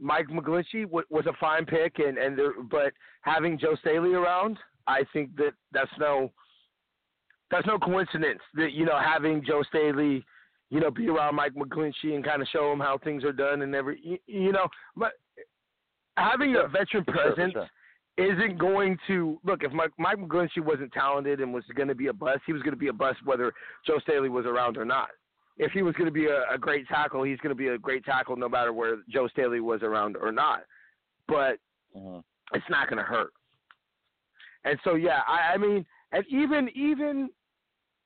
[0.00, 2.92] Mike McGlinchey w- was a fine pick, and and there, but
[3.22, 6.30] having Joe Staley around, I think that that's no,
[7.50, 10.24] that's no coincidence that you know having Joe Staley,
[10.70, 13.62] you know, be around Mike McGlinchey and kind of show him how things are done
[13.62, 14.66] and every, you, you know,
[14.96, 15.12] but
[16.16, 16.66] having Sure.
[16.66, 17.68] a veteran For sure, presence sure.
[18.16, 22.06] Isn't going to look if Mike, Mike McGlinchey wasn't talented and was going to be
[22.06, 23.52] a bust, he was going to be a bust whether
[23.86, 25.08] Joe Staley was around or not.
[25.56, 27.78] If he was going to be a, a great tackle, he's going to be a
[27.78, 30.62] great tackle no matter where Joe Staley was around or not.
[31.28, 31.58] But
[31.96, 32.22] Mhm.
[32.52, 33.32] it's not going to hurt.
[34.64, 37.30] And so yeah, I, I mean, and even even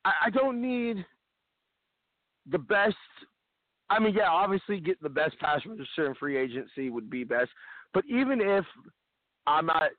[0.04, 1.04] I, I don't need
[2.50, 2.96] the best.
[3.90, 7.50] I mean, yeah, obviously getting the best pass rusher in free agency would be best.
[7.94, 8.64] But even if
[9.49, 9.90] I'm not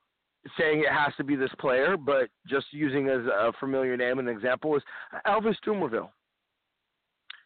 [0.58, 4.28] saying it has to be this player, but just using as a familiar name and
[4.28, 4.82] example is
[5.26, 6.08] Elvis Dumervil.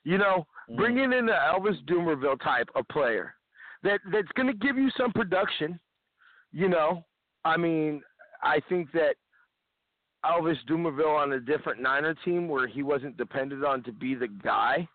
[0.05, 0.76] You know, Mhm.
[0.76, 3.34] bringing in the Elvis Dumervil type of player
[3.82, 5.80] that that's going to give you some production.
[6.52, 7.05] You know,
[7.44, 8.02] I mean,
[8.42, 9.16] I think that
[10.24, 14.28] Elvis Dumervil on a different Niner team where he wasn't depended on to be the
[14.28, 14.88] guy.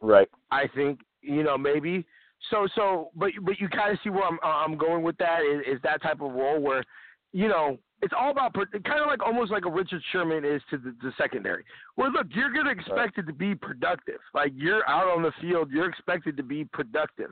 [0.00, 0.28] Right.
[0.50, 2.06] I think you know maybe
[2.50, 5.76] so so but but you kind of see where I'm I'm going with that is,
[5.76, 6.84] is that type of role where
[7.32, 10.76] you know it's all about kind of like almost like a Richard Sherman is to
[10.76, 11.64] the, the secondary.
[11.94, 14.20] Where look, you're gonna expected to be productive.
[14.34, 17.30] Like you're out on the field, you're expected to be productive,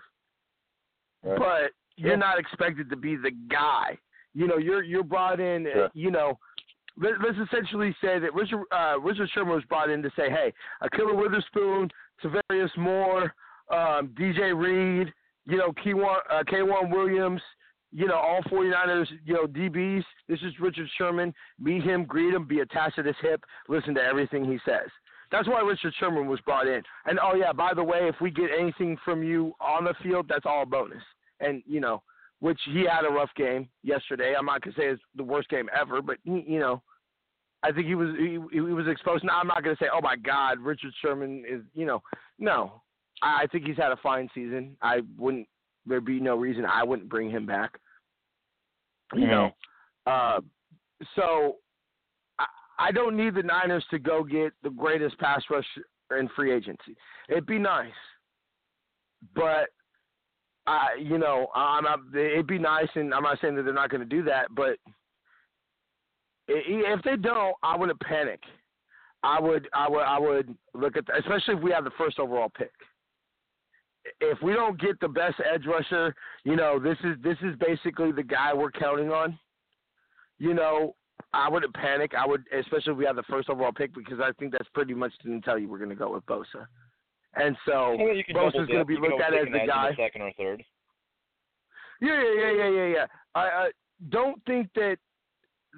[1.22, 1.38] Right.
[1.38, 2.16] but you're Yeah.
[2.16, 3.98] not expected to be the guy.
[4.34, 5.68] You know, you're you're brought in.
[5.72, 5.90] Sure.
[5.92, 6.38] You know,
[6.96, 10.52] let, let's essentially say that Richard uh, Richard Sherman was brought in to say, hey,
[10.82, 11.90] Ahkello Witherspoon,
[12.22, 13.34] Tarvarius Moore,
[13.72, 15.12] um, DJ Reed,
[15.46, 17.40] you know, K'Waun, uh, K'Waun Williams,
[17.92, 20.04] you know, all 49ers, you know, DBs.
[20.28, 21.34] This is Richard Sherman.
[21.58, 24.88] Meet him, greet him, be attached to his hip, listen to everything he says.
[25.30, 26.82] That's why Richard Sherman was brought in.
[27.06, 30.26] And oh yeah, by the way, if we get anything from you on the field,
[30.28, 31.02] that's all bonus.
[31.40, 32.02] And you know,
[32.40, 34.34] which he had a rough game yesterday.
[34.38, 36.82] I'm not gonna say it's the worst game ever, but he, you know,
[37.62, 39.24] I think he was he, he was exposed.
[39.24, 42.02] Now I'm not gonna say, oh my God, Richard Sherman is you know,
[42.38, 42.81] no.
[43.22, 44.76] I, think he's had a fine season.
[44.82, 45.48] I wouldn't
[45.86, 47.78] there'd be no reason I wouldn't bring him back.
[49.14, 49.50] You know,
[50.06, 50.40] uh,
[51.16, 51.56] so
[52.38, 52.46] I,
[52.78, 55.66] I don't need the Niners to go get the greatest pass rush
[56.18, 56.96] in free agency.
[57.28, 57.90] It'd be nice,
[59.34, 59.68] but
[60.66, 63.90] I, you know, I'm not, it'd be nice, and I'm not saying that they're not
[63.90, 64.76] going to do that, but
[66.48, 68.40] if they don't, I wouldn't panic.
[69.22, 72.18] I would, I would, I would look at, the, especially if we have the first
[72.18, 72.72] overall pick.
[74.20, 78.12] If we don't get the best edge rusher, you know, this is this is basically
[78.12, 79.38] the guy we're counting on.
[80.38, 80.96] You know,
[81.32, 82.12] I wouldn't panic.
[82.18, 84.94] I would, especially if we have the first overall pick, because I think that's pretty
[84.94, 86.66] much to tell you we're going to go with Bosa.
[87.34, 89.90] And so Well, Bosa's going to be looked at as the guy.
[89.90, 90.62] the second or third.
[92.00, 93.06] Yeah, yeah, yeah, yeah, yeah, yeah.
[93.34, 93.70] I, I
[94.10, 94.96] don't think that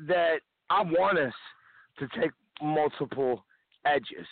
[0.09, 0.37] that
[0.71, 1.35] I want us
[1.99, 2.31] to take
[2.63, 3.45] multiple
[3.85, 4.27] edges.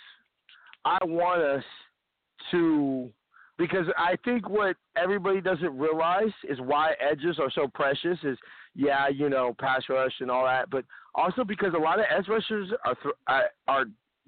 [0.83, 1.63] I want us
[2.51, 3.09] to
[3.57, 8.37] because I think what everybody doesn't realize is why edges are so precious is
[8.75, 10.83] yeah, you know, pass rush and all that, but
[11.13, 13.85] also because a lot of edge rushers are th- uh, are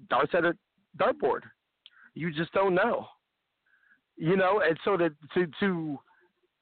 [0.08, 0.56] darts at a
[0.98, 1.40] dartboard.
[2.14, 3.06] You just don't know.
[4.16, 5.98] You know, and so to to to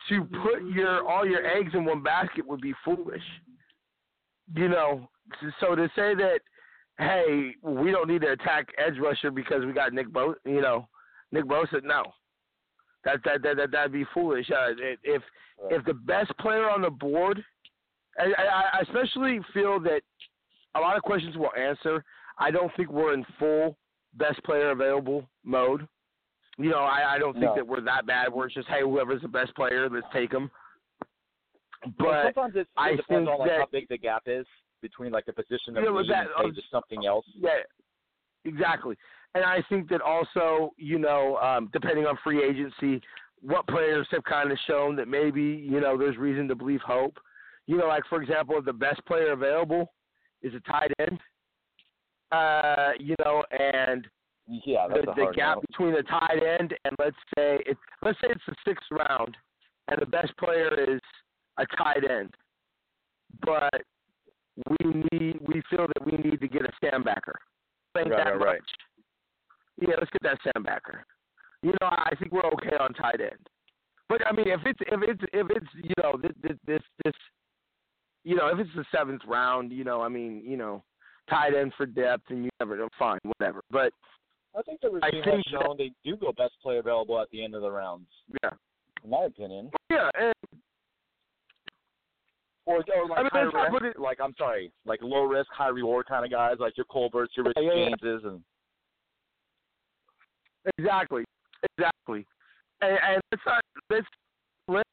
[0.09, 3.23] to put your all your eggs in one basket would be foolish.
[4.55, 5.09] You know,
[5.61, 6.41] so to say that,
[6.99, 10.89] hey, we don't need to attack edge rusher because we got Nick Bo, you know,
[11.33, 12.03] Nick Bosa, no,
[13.05, 14.51] that that that that that'd be foolish.
[14.51, 14.71] Uh,
[15.03, 15.23] if
[15.71, 17.45] if the best player on the board,
[18.19, 20.03] I, I, I especially feel that
[20.75, 22.05] a lot of questions will answer.
[22.39, 23.77] I don't think we're in full
[24.15, 25.87] best player available mode.
[26.59, 27.55] You know, I, I don't think No.
[27.57, 28.33] that we're that bad.
[28.33, 30.51] Where it's just, hey, whoever's the best player, let's take him.
[31.99, 34.47] Well, But sometimes it's, it I depends on like that- how big the gap is
[34.81, 37.27] between like the position of but need that- and just something else.
[37.35, 37.59] yeah,
[38.45, 38.97] exactly.
[39.35, 43.03] And I think that also, you know, um, depending on free agency,
[43.41, 47.19] what players have kind of shown that maybe, you know, there's reason to believe hope.
[47.67, 49.93] You know, like for example, the best player available
[50.43, 51.19] is a tight end.
[52.31, 54.07] Uh, you know, and
[54.47, 55.63] Yeah, the, the gap no.
[55.69, 59.37] between the tight end and let's say it's let's say it's the sixth round,
[59.89, 61.01] and the best player is
[61.59, 62.35] a tight end,
[63.45, 63.83] but
[64.69, 67.35] we need we feel that we need to get a standbacker.
[67.95, 68.47] Right, that right, much.
[68.47, 68.61] right.
[69.81, 71.01] Yeah, let's get that standbacker.
[71.63, 73.49] You know, I think we're okay on tight end.
[74.09, 77.15] But I mean, if it's if it's if it's you know this this this, this
[78.23, 80.83] you know if it's the seventh round, you know, I mean, you know,
[81.29, 83.63] tight end for depth, and you never know, fine, whatever.
[83.71, 83.93] But
[84.57, 87.43] I think the has think that- shown they do go best player available at the
[87.43, 88.09] end of the rounds,
[88.43, 88.51] yeah,
[89.03, 89.71] in my opinion.
[89.91, 90.35] yeah, and
[92.67, 95.69] Or, or like I mean, high risk, it- like I'm sorry, like low risk, high
[95.69, 98.29] reward kind of guys, like your Colberts, your Rich Yeah, yeah, yeah.
[98.29, 98.43] And
[100.79, 101.25] Exactly,
[101.77, 102.27] exactly.
[102.81, 103.61] And, and let's not
[103.91, 104.07] let's
[104.69, 104.89] let's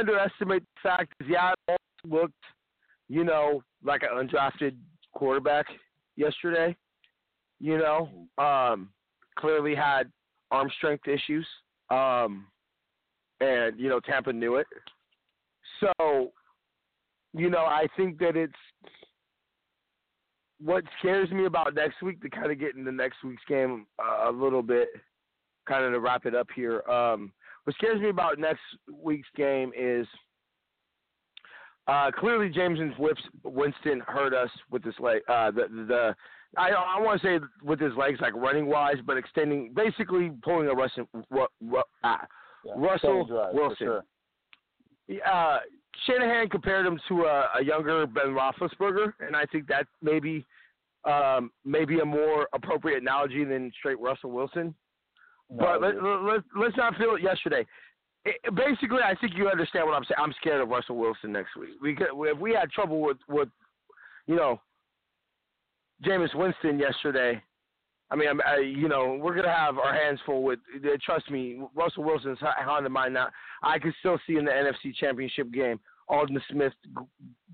[0.00, 1.52] underestimate the fact that yeah,
[2.04, 2.34] looked,
[3.08, 4.76] you know, like an undrafted
[5.14, 5.66] quarterback
[6.16, 6.76] yesterday.
[7.60, 8.10] You know,
[8.42, 8.90] um,
[9.38, 10.10] clearly had
[10.50, 11.46] arm strength issues,
[11.90, 12.46] um,
[13.40, 14.66] and you know Tampa knew it.
[15.80, 16.32] So,
[17.34, 18.52] you know, I think that it's
[20.62, 24.30] what scares me about next week to kind of get into next week's game uh,
[24.30, 24.88] a little bit,
[25.68, 26.82] kind of to wrap it up here.
[26.88, 27.32] Um,
[27.64, 28.60] what scares me about next
[29.02, 30.06] week's game is
[31.88, 32.96] Uh, clearly, Jameis
[33.44, 35.22] Winston hurt us with this leg.
[35.28, 36.14] Uh, the the
[36.56, 40.68] I I want to say with his legs like running wise, but extending basically pulling
[40.68, 42.26] a Russell Ru, Ru, ah,
[42.64, 42.72] Yeah.
[42.76, 43.76] Russell Drive, Wilson.
[43.86, 44.02] Sure.
[45.24, 45.58] Uh,
[46.04, 50.44] Shanahan compared him to a, a younger Ben Roethlisberger, and I think that maybe
[51.04, 54.74] um, maybe a more appropriate analogy than straight Russell Wilson.
[55.50, 57.64] No, But let, let, let's not feel it yesterday.
[58.24, 60.18] It, basically, I think you understand what I'm saying.
[60.18, 61.70] I'm scared of Russell Wilson next week.
[61.80, 63.48] We could, if we had trouble with with
[64.26, 64.60] you know
[66.04, 67.40] Jameis Winston yesterday.
[68.10, 70.60] I mean, I'm, I, you know, we're gonna have our hands full with.
[70.84, 72.38] uh, Trust me, Russell Wilson's
[72.68, 73.28] on the mind now.
[73.62, 77.04] I can still see in the NFC Championship game Aldon Smith g-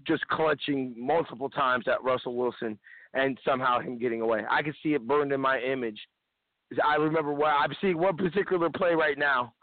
[0.07, 2.79] just clutching multiple times at Russell Wilson
[3.15, 4.43] and somehow him getting away.
[4.51, 5.99] I can see it burned in my image.
[6.85, 9.55] I remember what I'm seeing one particular play right now.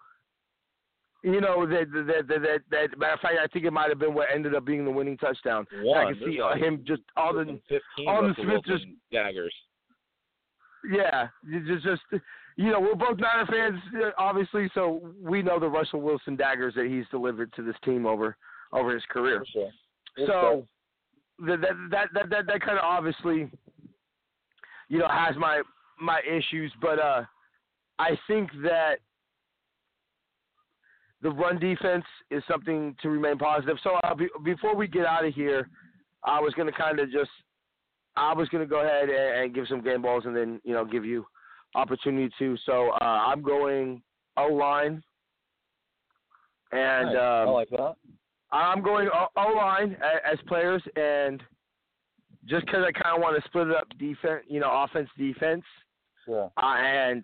[1.24, 4.00] You know that that that that, that matter of fact, I think it might have
[4.00, 5.68] been what ended up being the winning touchdown.
[5.82, 7.60] One, I can see uh, him just Aldon.
[7.70, 9.54] There's Fifteen Aldon Russell Smith just- daggers.
[10.90, 11.28] Yeah,
[11.68, 12.02] just, just
[12.56, 16.74] you know, we're both Niner fans, uh, obviously, so we know the Russell Wilson daggers
[16.76, 18.36] that he's delivered to this team over
[18.72, 19.44] over his career.
[19.52, 19.72] Sure.
[20.28, 20.68] So
[21.46, 23.50] that that that that that, that kind of obviously,
[24.88, 25.62] you know, has my
[26.02, 27.24] my issues, but uh,
[27.98, 29.00] I think that
[31.22, 33.78] the run defense is something to remain positive.
[33.84, 35.68] So uh, be, before we get out of here,
[36.24, 37.30] I was going to kind of just,
[38.20, 40.74] I was going to go ahead and, and give some game balls, and then you
[40.74, 41.26] know give you
[41.76, 42.58] opportunity to.
[42.66, 44.02] So uh, I'm going
[44.38, 45.02] O line,
[46.72, 47.16] and Nice.
[47.18, 47.96] I um, like that.
[48.52, 49.96] I'm going O line
[50.32, 51.42] as players, and
[52.46, 55.64] just because I kind of want to split it up defense, you know, offense defense,
[56.26, 56.52] Sure.
[56.62, 57.24] uh, and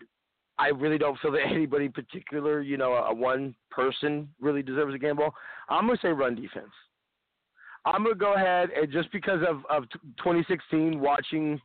[0.59, 4.61] I really don't feel that anybody in particular, you know, a, a one person really
[4.61, 5.33] deserves a game ball.
[5.69, 6.71] I'm gonna say run defense.
[7.85, 11.59] I'm gonna go ahead and just because of of t- 2016, watching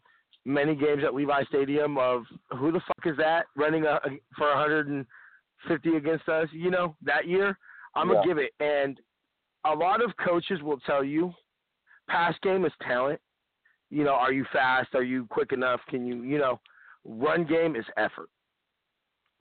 [0.44, 2.24] many games at Levi Stadium of
[2.58, 3.98] who the fuck is that running a,
[4.36, 7.58] for 150 against us, you know, that year.
[7.94, 8.98] I'm gonna give it, and
[9.64, 11.32] a lot of coaches will tell you,
[12.08, 13.20] pass game is talent.
[13.90, 14.94] You know, are you fast?
[14.94, 15.80] Are you quick enough?
[15.88, 16.60] Can you, you know,
[17.04, 18.28] run game is effort.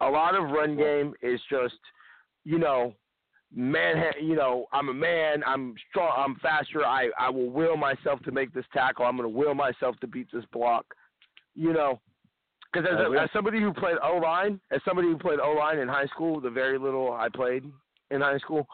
[0.01, 1.79] A lot of run game is just,
[2.45, 2.93] you know,
[3.53, 4.11] man.
[4.21, 5.43] You know, I'm a man.
[5.45, 6.11] I'm strong.
[6.15, 6.85] I'm faster.
[6.85, 9.05] I I will will myself to make this tackle.
[9.05, 10.85] I'm going to will myself to beat this block.
[11.55, 11.99] You know,
[12.71, 15.79] because as, a, as somebody who played O line, as somebody who played O line
[15.79, 17.63] in high school, the very little I played
[18.11, 18.67] in high school,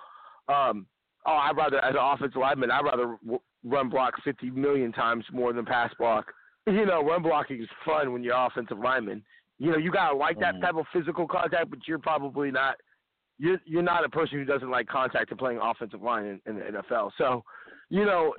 [0.49, 0.85] um,
[1.25, 5.25] oh, I'd rather as an offensive lineman, I'd rather w- run block 50 million times
[5.31, 6.31] more than pass block.
[6.67, 9.23] You know, run blocking is fun when you're offensive lineman.
[9.59, 10.61] You know, you gotta like that Mhm.
[10.61, 12.75] type of physical contact, but you're probably not.
[13.37, 16.55] You're you're not a person who doesn't like contact and playing offensive line in, in
[16.55, 17.11] the NFL.
[17.17, 17.43] So,
[17.89, 18.33] you know,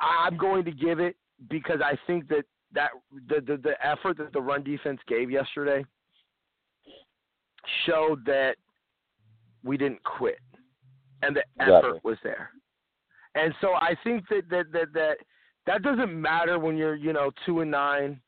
[0.00, 1.16] I'm going to give it
[1.50, 2.44] because I think that
[2.74, 2.90] that
[3.28, 5.84] the the, the effort that the run defense gave yesterday
[7.86, 8.56] showed that
[9.62, 10.38] we didn't quit
[11.22, 11.76] and the Exactly.
[11.76, 12.50] effort was there.
[13.34, 15.16] And so I think that that that that
[15.66, 18.20] that doesn't matter when you're you know two and nine,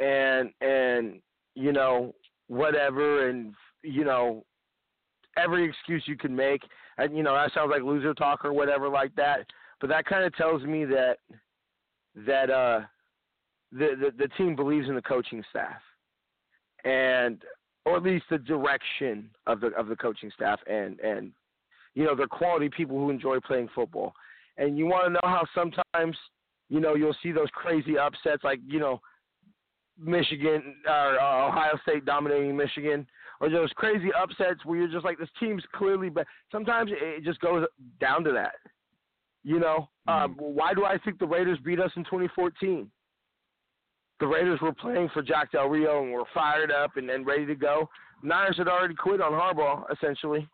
[0.00, 1.20] and and
[1.54, 2.14] you know
[2.48, 4.44] whatever and you know
[5.36, 6.62] every excuse you can make.
[6.98, 9.46] And you know that sounds like loser talk or whatever like that.
[9.80, 11.18] But that kind of tells me that
[12.26, 12.80] that uh
[13.72, 15.80] the, the the team believes in the coaching staff
[16.84, 17.42] and
[17.84, 21.32] or at least the direction of the of the coaching staff and and
[21.94, 24.14] you know they're quality people who enjoy playing football.
[24.58, 26.16] And you want to know how sometimes
[26.68, 29.00] you know you'll see those crazy upsets like you know
[29.98, 33.06] Michigan or uh, Ohio State dominating Michigan
[33.40, 37.40] or those crazy upsets where you're just like this team's clearly but sometimes it just
[37.40, 37.66] goes
[38.00, 38.54] down to that
[39.42, 42.90] you know um, why do I think the Raiders beat us in 2014
[44.20, 47.44] the Raiders were playing for Jack Del Rio and were fired up and, and ready
[47.46, 47.88] to go.
[48.22, 50.48] Niners had already quit on Harbaugh, essentially.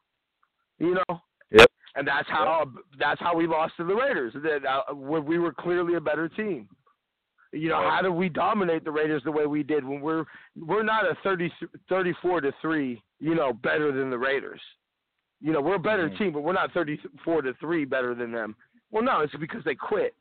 [0.78, 1.20] You know.
[1.52, 1.70] Yep.
[1.94, 2.66] And that's how
[2.98, 4.34] that's how we lost to the Raiders.
[4.34, 6.68] That uh, we were clearly a better team.
[7.54, 10.24] You know, how do we dominate the Raiders the way we did when we're
[10.56, 11.52] we're not a 30,
[11.88, 14.60] 34 to three, you know, better than the Raiders.
[15.40, 16.18] You know, we're a better Mhm.
[16.18, 18.56] team, but we're not 34 to 3 better than them.
[18.90, 20.14] Well, no, it's because they quit.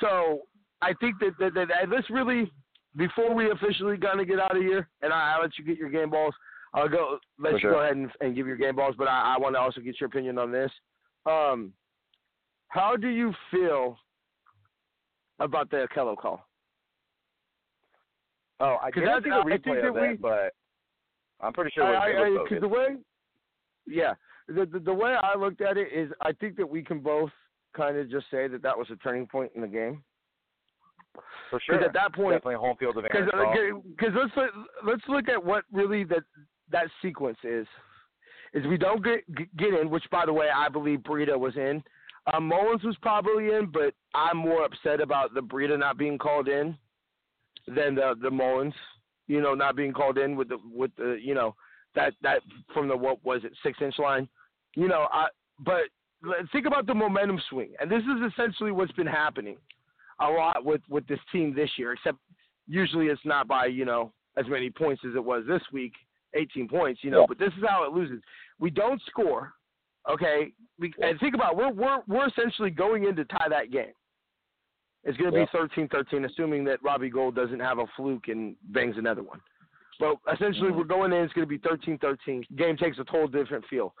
[0.00, 0.42] So,
[0.80, 2.50] I think that that, that, that this really
[2.96, 6.10] before we officially gonna get out of here, and I, let you get your game
[6.10, 6.34] balls.
[6.74, 7.72] I'll go let For you sure.
[7.72, 10.00] go ahead and, and give your game balls, but I, I want to also get
[10.00, 10.70] your opinion on this.
[11.26, 11.72] Um,
[12.68, 13.98] how do you feel
[15.38, 16.46] about the Kello call?
[18.62, 20.54] Oh, I can't that's- see I think that of we- that, but
[21.40, 22.96] I'm pretty sure we're, I, I, we're I, 'cause the way,
[23.86, 24.14] yeah,
[24.46, 27.30] the, the the way I looked at it is, I think that we can both
[27.76, 30.04] kind of just say that that was a turning point in the game.
[31.50, 31.82] For sure.
[31.82, 33.26] At that point, definitely home field advantage.
[33.96, 34.50] Because let's look,
[34.86, 36.22] let's look at what really that
[36.70, 37.66] that sequence is.
[38.54, 39.20] Is we don't get
[39.56, 41.82] get in, which by the way I believe Breida was in.
[42.32, 46.46] Um, Mullens was probably in, but I'm more upset about the Breida not being called
[46.48, 46.76] in
[47.66, 48.74] than the the Mullens,
[49.26, 51.54] you know, not being called in with the with the you know
[51.94, 52.40] that that
[52.72, 54.28] from the what was it six inch line,
[54.74, 55.06] you know.
[55.12, 55.82] I but
[56.52, 59.56] think about the momentum swing, and this is essentially what's been happening
[60.20, 61.92] a lot with with this team this year.
[61.92, 62.18] Except
[62.66, 65.92] usually it's not by you know as many points as it was this week,
[66.34, 67.20] 18 points, you know.
[67.20, 67.26] Yeah.
[67.28, 68.22] But this is how it loses.
[68.58, 69.52] We don't score,
[70.10, 70.52] okay.
[70.78, 73.92] We, and think about it, we're we're we're essentially going in to tie that game.
[75.04, 75.46] It's going to yeah.
[75.52, 79.40] be 13-13, assuming that Robbie Gould doesn't have a fluke and bangs another one.
[79.98, 80.78] But essentially, mm-hmm.
[80.78, 81.24] we're going in.
[81.24, 82.56] It's going to be 13-13.
[82.56, 83.94] Game takes a total different feel.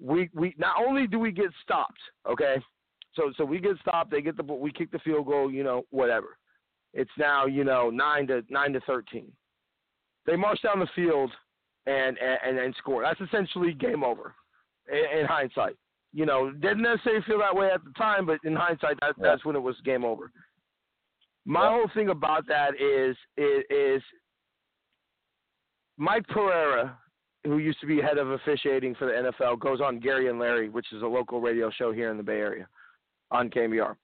[0.00, 1.98] We we not only do we get stopped,
[2.30, 2.56] okay,
[3.14, 4.12] so so we get stopped.
[4.12, 5.50] They get the we kick the field goal.
[5.50, 6.36] You know whatever.
[6.94, 9.32] It's now you know nine to nine to thirteen.
[10.24, 11.32] They march down the field
[11.86, 13.02] and and and score.
[13.02, 14.36] That's essentially game over.
[14.88, 15.76] In, in hindsight,
[16.12, 19.24] you know, didn't necessarily feel that way at the time, but in hindsight, that, yeah.
[19.24, 20.30] that's when it was game over.
[21.48, 21.70] My yeah.
[21.70, 24.02] whole thing about that is, is is
[25.96, 26.98] Mike Pereira,
[27.44, 30.68] who used to be head of officiating for the NFL, goes on Gary and Larry,
[30.68, 32.68] which is a local radio show here in the Bay Area
[33.30, 33.96] on KNBR.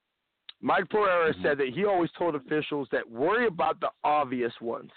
[0.61, 1.43] Mike Pereira mm-hmm.
[1.43, 4.89] said that he always told officials that worry about the obvious ones.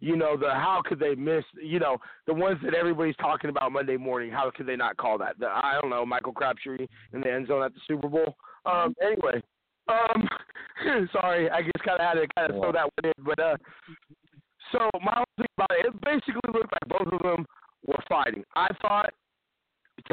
[0.00, 1.96] You know, the how could they miss, you know,
[2.26, 4.30] the ones that everybody's talking about Monday morning.
[4.30, 5.38] How could they not call that?
[5.38, 8.36] The, I don't know, Michael Crabtree in the end zone at the Super Bowl.
[8.66, 9.42] Um, anyway,
[9.88, 10.28] um,
[11.12, 13.24] sorry, I just kind of had to kind of throw that one in.
[13.24, 13.56] But uh,
[14.72, 17.46] so my whole thing about it, it basically looked like both of them
[17.86, 18.44] were fighting.
[18.56, 19.12] I thought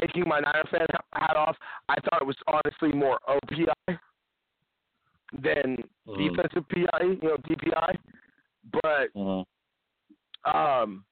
[0.00, 1.56] taking my Niner fan hat off,
[1.88, 3.98] I thought it was honestly more OPI
[5.32, 6.28] than mm-hmm.
[6.28, 7.96] defensive PI, you know, DPI.
[8.72, 10.56] But mm-hmm.
[10.56, 11.04] um,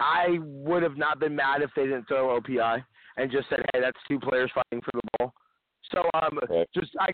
[0.00, 2.84] I would have not been mad if they didn't throw OPI
[3.16, 5.34] and just said, "Hey, that's two players fighting for the ball."
[5.92, 6.68] So um, right.
[6.74, 7.10] just I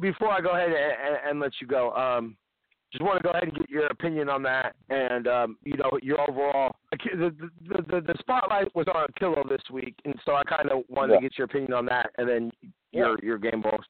[0.00, 2.36] before I go ahead and, and let you go, um,
[2.92, 5.90] just want to go ahead and get your opinion on that, and um, you know
[6.02, 6.74] your overall.
[6.92, 7.34] The,
[7.68, 11.14] the the, the spotlight was on Ahkello this week, and so I kind of wanted
[11.14, 11.20] yeah.
[11.20, 12.52] to get your opinion on that, and then
[12.92, 13.26] your yeah.
[13.26, 13.84] your game balls.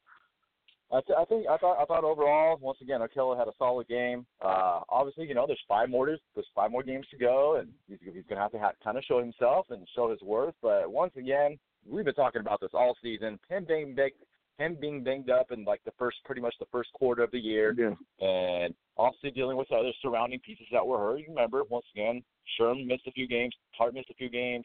[0.92, 3.88] I, th- I think I thought I thought overall, once again, Ahkello had a solid
[3.88, 4.24] game.
[4.40, 7.98] Uh, obviously, you know, there's five more there's five more games to go, and he's,
[8.14, 10.54] he's gonna have to ha- kind of show himself and show his worth.
[10.62, 11.58] But once again,
[11.88, 13.38] we've been talking about this all season.
[13.48, 14.12] Him being big,
[14.58, 17.38] him being banged up in like the first, pretty much the first quarter of the
[17.38, 18.26] year, yeah.
[18.26, 21.18] and obviously dealing with other surrounding pieces that were hurt.
[21.18, 22.22] You remember, once again,
[22.56, 24.64] Sherman missed a few games, Hart missed a few games.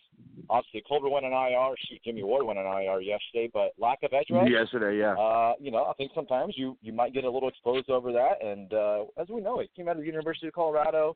[0.49, 1.75] Obviously, Colbert went on IR.
[1.89, 4.49] Shoot, Jimmie Ward went on IR yesterday, but lack of edge rush.
[4.49, 5.13] Yesterday, yeah.
[5.13, 8.43] Uh, you know, I think sometimes you you might get a little exposed over that,
[8.43, 11.15] and uh, as we know, he came out of the University of Colorado.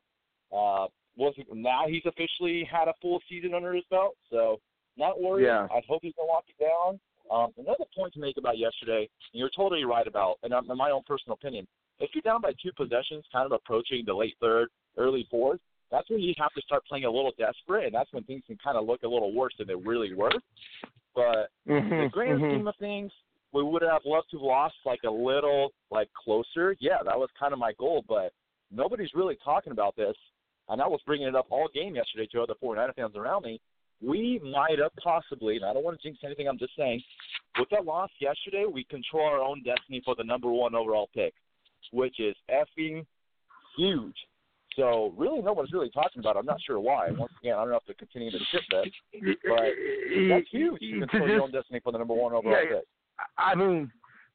[0.52, 4.60] Uh, was now he's officially had a full season under his belt, so
[4.96, 5.44] not worried.
[5.44, 5.66] Yeah.
[5.74, 7.00] I hope he's gonna lock it down.
[7.30, 10.90] Um, another point to make about yesterday, and you're totally right about, and in my
[10.90, 11.66] own personal opinion,
[11.98, 15.60] if you're down by two possessions, kind of approaching the late third, early fourth,
[15.90, 18.58] that's when you have to start playing a little desperate, and that's when things can
[18.62, 20.32] kind of look a little worse than they really were.
[21.14, 22.50] But mm-hmm, the grand mm-hmm.
[22.50, 23.12] scheme of things,
[23.52, 26.76] we would have loved to have lost like a little like closer.
[26.80, 28.32] Yeah, that was kind of my goal, but
[28.70, 30.14] nobody's really talking about this.
[30.68, 33.60] And I was bringing it up all game yesterday to other 49er fans around me
[34.02, 37.02] we might have possibly, and I don't want to jinx anything, I'm just saying,
[37.58, 41.34] with that loss yesterday, we control our own destiny for the number one overall pick,
[41.92, 43.06] which is effing
[43.76, 44.16] huge.
[44.76, 46.36] So really, no one's really talking about.
[46.36, 46.40] it.
[46.40, 47.10] I'm not sure why.
[47.10, 48.84] Once again, I don't know if they're continuing to ship that,
[49.48, 50.82] but that's huge.
[50.82, 52.84] You control your own destiny for the number one overall yeah, pick.
[53.38, 53.90] I mean,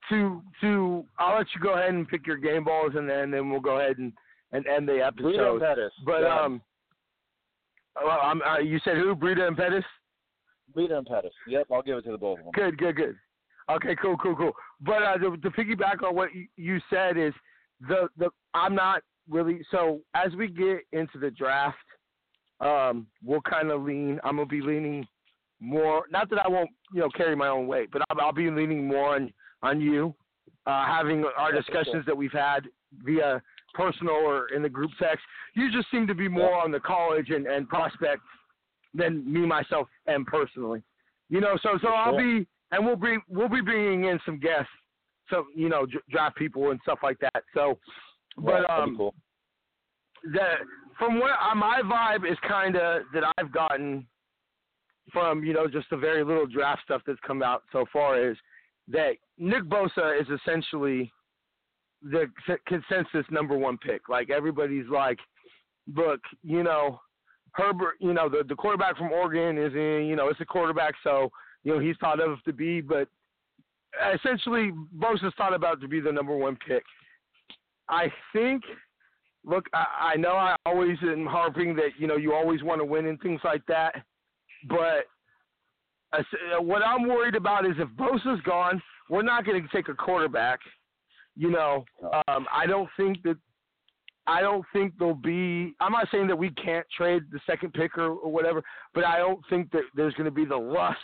[0.09, 3.51] to to I'll let you go ahead and pick your game balls, and then then
[3.51, 4.12] we'll go ahead and
[4.51, 5.62] and end the episode.
[6.05, 6.62] But um,
[7.96, 9.16] well, I'm, uh, you said who?
[9.16, 9.84] Breida and Pettis.
[10.76, 11.34] Breida and Pettis.
[11.48, 12.54] Yep, I'll give it to the both of them.
[12.54, 13.16] Good, good, good.
[13.70, 14.52] Okay, cool, cool, cool.
[14.82, 17.34] But uh, to, to piggyback on what you said is
[17.88, 21.78] the the I'm not really so as we get into the draft,
[22.60, 24.20] um, we'll kind of lean.
[24.24, 25.08] I'm gonna be leaning
[25.60, 26.04] more.
[26.12, 28.88] Not that I won't, you know, carry my own weight, but I'll, I'll be leaning
[28.88, 29.32] more on
[29.64, 30.14] on you,
[30.66, 32.62] uh, having our discussions that we've had
[33.04, 33.42] via
[33.74, 35.24] personal or in the group text.
[35.55, 38.22] You just seem to be more on the college and, and prospect
[38.93, 40.82] than me myself and personally.
[41.30, 44.72] You know, so so I'll be and we'll be we'll be bringing in some guests,
[45.30, 47.43] some you know draft people and stuff like that.
[47.53, 47.78] So,
[48.38, 49.13] but um, cool.
[50.24, 50.55] the
[50.97, 54.05] from what uh, my vibe is kind of that I've gotten
[55.11, 58.38] from you know just the very little draft stuff that's come out so far is
[58.88, 61.11] that Nick Bosa is essentially
[62.04, 62.26] the
[62.68, 64.10] consensus number one pick.
[64.10, 65.20] Like everybody's like,
[65.95, 66.99] look, you know,
[67.54, 70.93] Herbert, you know, the the quarterback from Oregon is in, you know, it's a quarterback,
[71.04, 71.32] so
[71.64, 73.08] you know he's thought of to be, but
[74.16, 76.84] essentially Bosa's thought about to be the number one pick.
[77.89, 78.64] I think.
[79.43, 82.86] Look, I, I know I always am harping that you know you always want to
[82.86, 83.95] win and things like that,
[84.70, 85.08] but
[86.60, 90.60] what I'm worried about is if Bosa's gone, we're not going to take a quarterback.
[91.42, 91.86] You know,
[92.28, 93.36] um, I don't think that
[94.28, 95.74] I don't think there'll be.
[95.80, 98.62] I'm not saying that we can't trade the second pick or, or whatever,
[98.94, 101.00] but I don't think that there's going to be the lust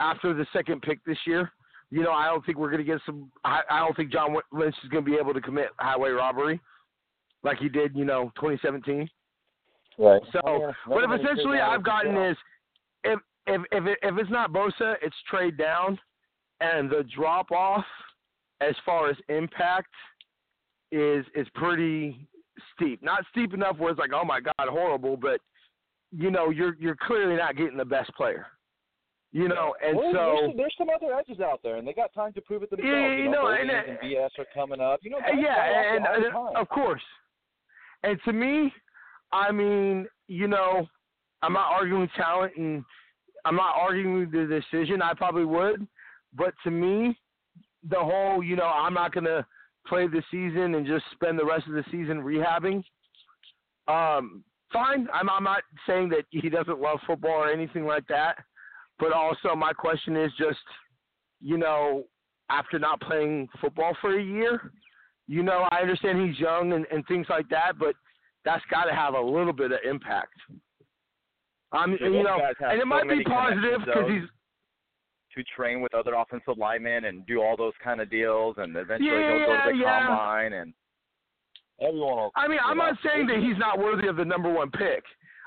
[0.00, 1.52] after the second pick this year.
[1.90, 3.30] You know, I don't think we're going to get some.
[3.44, 6.58] I, I don't think John Lynch is going to be able to commit highway robbery
[7.42, 9.06] like he did, you know, 2017.
[9.98, 10.22] Right.
[10.32, 12.38] So, yeah, what if essentially I've gotten is
[13.04, 15.98] if if if it, if it's not Bosa, it's trade down,
[16.62, 17.84] and the drop off
[18.68, 19.90] as far as impact
[20.90, 22.26] is is pretty
[22.74, 23.02] steep.
[23.02, 25.40] Not steep enough where it's like, oh my god, horrible, but
[26.10, 28.46] you know, you're you're clearly not getting the best player.
[29.34, 31.94] You know, and well, so there's some, there's some other edges out there, and they
[31.94, 32.92] got time to prove it themselves.
[32.92, 35.00] Yeah, you you know, know, and, and, uh, BS are coming up.
[35.02, 37.00] You know, Uh, yeah, and, and of course.
[38.02, 38.70] And to me,
[39.32, 40.86] I mean, you know,
[41.40, 42.84] I'm not arguing talent, and
[43.46, 45.00] I'm not arguing the decision.
[45.00, 45.86] I probably would,
[46.34, 47.18] but to me,
[47.88, 49.46] the whole, you know, I'm not gonna
[49.86, 52.82] play the season and just spend the rest of the season rehabbing.
[53.88, 55.08] Um, fine.
[55.12, 58.36] I'm, I'm not saying that he doesn't love football or anything like that,
[58.98, 60.58] but also my question is just,
[61.40, 62.04] you know,
[62.50, 64.72] after not playing football for a year,
[65.26, 67.94] you know, I understand he's young and, and things like that, but
[68.44, 70.34] that's got to have a little bit of impact.
[71.72, 74.28] I'm, Yeah, you know, and it so might be positive because he's
[75.36, 79.10] to train with other offensive linemen and do all those kind of deals, and eventually
[79.10, 80.06] Yeah, he'll go to the yeah.
[80.06, 80.74] combine and
[81.80, 82.30] everyone will.
[82.36, 85.04] I mean, I'm know, not saying that he's not worthy of the number one pick.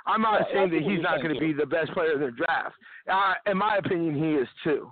[0.08, 2.32] I'm not Yeah, saying that he's not going to be the best player in the
[2.32, 2.76] draft.
[3.10, 4.92] Uh, in my opinion, he is too.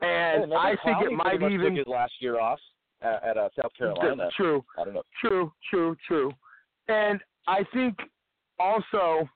[0.00, 2.60] And Neville I think it might even took his last year off
[3.02, 4.28] at, at uh, South Carolina.
[4.36, 5.02] true, I don't know.
[5.20, 6.30] true, true, true.
[6.88, 7.96] And I think
[8.58, 9.28] also,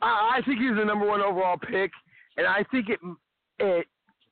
[0.00, 1.90] I, I think he's the number one overall pick,
[2.38, 2.98] and I think it,
[3.58, 3.86] it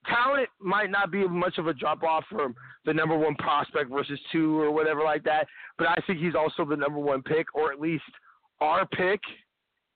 [0.07, 2.55] talent might not be much of a drop off from
[2.85, 5.47] the number one prospect versus two or whatever like that.
[5.77, 8.05] But I think he's also the number one pick, or at least
[8.61, 9.21] our pick,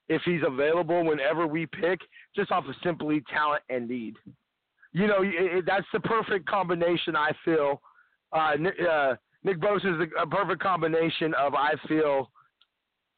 [0.08, 2.00] if he's available whenever we pick,
[2.34, 4.16] just off of simply talent and need.
[4.92, 7.16] You know, it, it, that's the perfect combination.
[7.16, 7.80] I feel.
[8.32, 12.30] Uh, Nick, uh, Nick Bosa is a perfect combination of I feel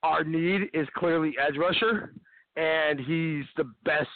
[0.03, 2.15] our need is clearly edge rusher,
[2.57, 4.09] and he's the best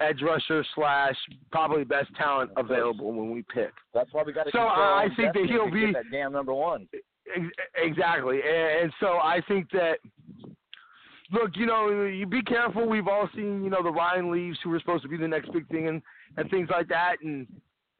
[0.00, 1.16] edge rusher slash
[1.50, 3.72] probably best talent available when we pick.
[3.94, 4.50] That's why we got to.
[4.52, 6.88] So, I think that he'll be- that damn number one.
[7.36, 9.98] Ex- Exactly, and, and so I think that.
[11.30, 12.86] Look, you know, you be careful.
[12.86, 15.50] We've all seen, you know, the Ryan Leafs who were supposed to be the next
[15.52, 16.02] big thing and
[16.36, 17.46] and things like that, and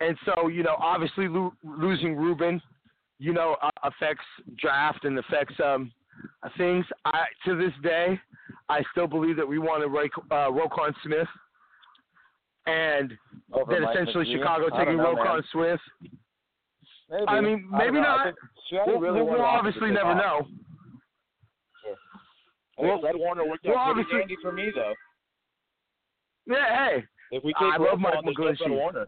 [0.01, 2.61] and so you know, obviously lo- losing Reuben,
[3.18, 4.24] you know, uh, affects
[4.59, 5.90] draft and affects um
[6.59, 6.84] things.
[7.07, 8.20] I to this day,
[8.68, 11.28] I still believe that we want to Ray, uh, Roquan Smith,
[12.66, 13.12] and
[13.52, 14.38] Over that Mike essentially McGee.
[14.38, 15.42] Chicago taking know, man.
[15.52, 15.80] Smith.
[17.10, 17.24] Maybe.
[17.28, 17.98] I mean, maybe.
[17.98, 18.34] I not.
[18.86, 20.16] We'll, really we'll obviously never off.
[20.16, 20.46] know.
[21.84, 24.94] I think Well- Fred Warner worked well, out pretty handy for me though.
[26.46, 28.70] Yeah, hey, If we I take love Mike no McGlinchey.
[28.70, 29.06] Warner.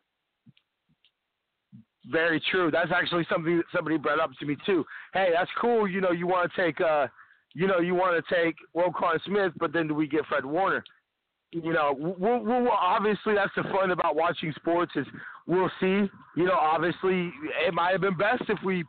[2.12, 2.70] Very true.
[2.70, 4.84] That's actually something that somebody brought up to me too.
[5.14, 5.88] Hey, that's cool.
[5.88, 7.06] You know, you want to take, uh,
[7.54, 10.84] you know, you want to take Roquan Smith, but then do we get Fred Warner?
[11.62, 15.06] You know, we'll, we'll, obviously that's the fun about watching sports is
[15.46, 16.10] we'll see.
[16.36, 17.32] You know, obviously
[17.64, 18.84] it might have been best if we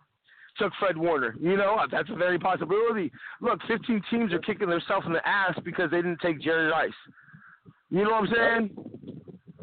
[0.58, 1.36] took Fred Warner.
[1.40, 3.12] You know, that's a very possibility.
[3.40, 6.92] Look, 15 teams are kicking themselves in the ass because they didn't take Jerry Rice.
[7.92, 8.70] You know what I'm saying?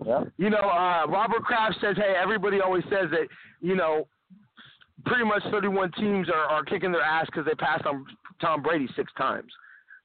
[0.07, 0.25] Yeah.
[0.37, 3.27] You know, uh, Robert Kraft says, hey, everybody always says that,
[3.61, 4.07] you know,
[5.07, 8.05] pretty much 31 teams are, are kicking their ass because they passed on
[8.41, 9.53] Tom Brady six times.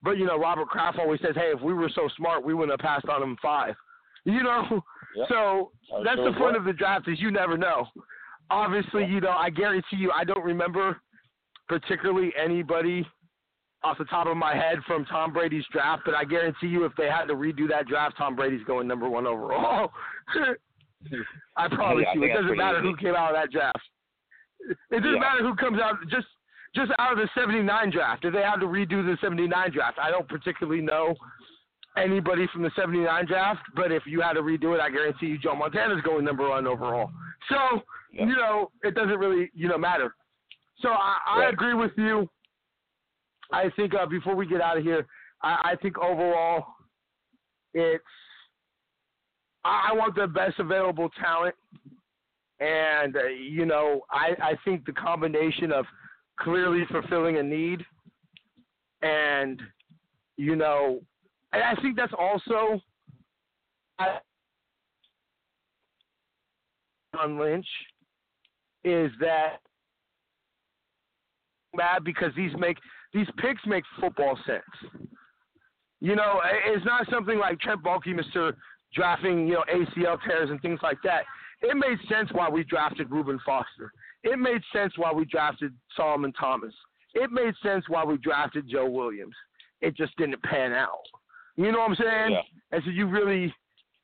[0.04, 2.80] But, you know, Robert Kraft always says, hey, if we were so smart, we wouldn't
[2.80, 3.76] have passed on him five.
[4.26, 4.82] You know?
[5.16, 5.24] Yeah.
[5.30, 7.88] So I that's the fun of the draft is you never know.
[8.50, 11.00] Obviously, you know, I guarantee you, I don't remember
[11.70, 13.08] particularly anybody
[13.84, 16.92] off the top of my head from Tom Brady's draft, but I guarantee you, if
[16.98, 19.92] they had to redo that draft, Tom Brady's going number one overall.
[21.56, 22.88] I promise Yeah, I you, it doesn't matter easy.
[22.90, 23.80] who came out of that draft.
[24.70, 25.20] It doesn't Yeah.
[25.20, 26.28] matter who comes out just
[26.78, 28.24] just out of the '79 draft.
[28.24, 31.16] If they had to redo the '79 draft, I don't particularly know
[31.98, 33.62] anybody from the '79 draft.
[33.76, 36.68] But if you had to redo it, I guarantee you Joe Montana's going number one
[36.68, 37.10] overall.
[37.50, 40.16] So you know it doesn't really you know matter.
[40.82, 41.54] So I, I Right.
[41.54, 42.30] agree with you.
[43.52, 45.06] I think uh, before we get out of here,
[45.42, 46.66] I, I think overall
[47.74, 48.04] it's
[49.66, 51.56] I, I want the best available talent,
[52.60, 55.86] and uh, you know I I think the combination of
[56.40, 57.84] clearly fulfilling a need,
[59.02, 59.62] and
[60.38, 61.00] you know,
[61.54, 62.82] and I think that's also
[64.00, 64.18] I,
[67.20, 67.68] on Lynch
[68.84, 69.58] is that
[71.76, 72.78] mad because these make
[73.14, 75.02] these picks make football sense.
[76.00, 78.56] You know, it's not something like Trent Baalke, Mister
[78.94, 81.24] drafting, you know, ACL tears and things like that.
[81.62, 83.92] It made sense why we drafted Reuben Foster.
[84.28, 86.74] It made sense why we drafted Solomon Thomas.
[87.14, 89.36] It made sense why we drafted Joe Williams.
[89.80, 91.00] It just didn't pan out.
[91.56, 92.32] You know what I'm saying?
[92.32, 92.42] Yeah.
[92.72, 93.54] And so you really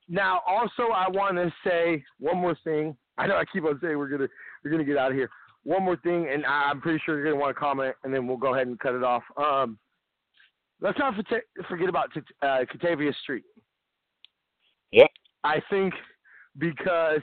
[0.08, 2.96] now also I want to say one more thing.
[3.18, 4.30] I know I keep on saying we're gonna
[4.64, 5.30] we're gonna get out of here.
[5.64, 8.38] One more thing, and I'm pretty sure you're gonna want to comment, and then we'll
[8.38, 9.24] go ahead and cut it off.
[9.36, 9.78] Um,
[10.80, 12.10] let's not forget forget about
[12.42, 13.44] uh, Kentavius Street.
[14.92, 15.08] Yeah.
[15.44, 15.94] I think
[16.58, 17.22] because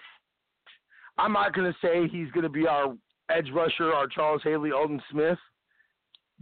[1.20, 2.94] I'm not going to say he's going to be our
[3.30, 5.38] edge rusher, our Charles Haley, Aldon Smith,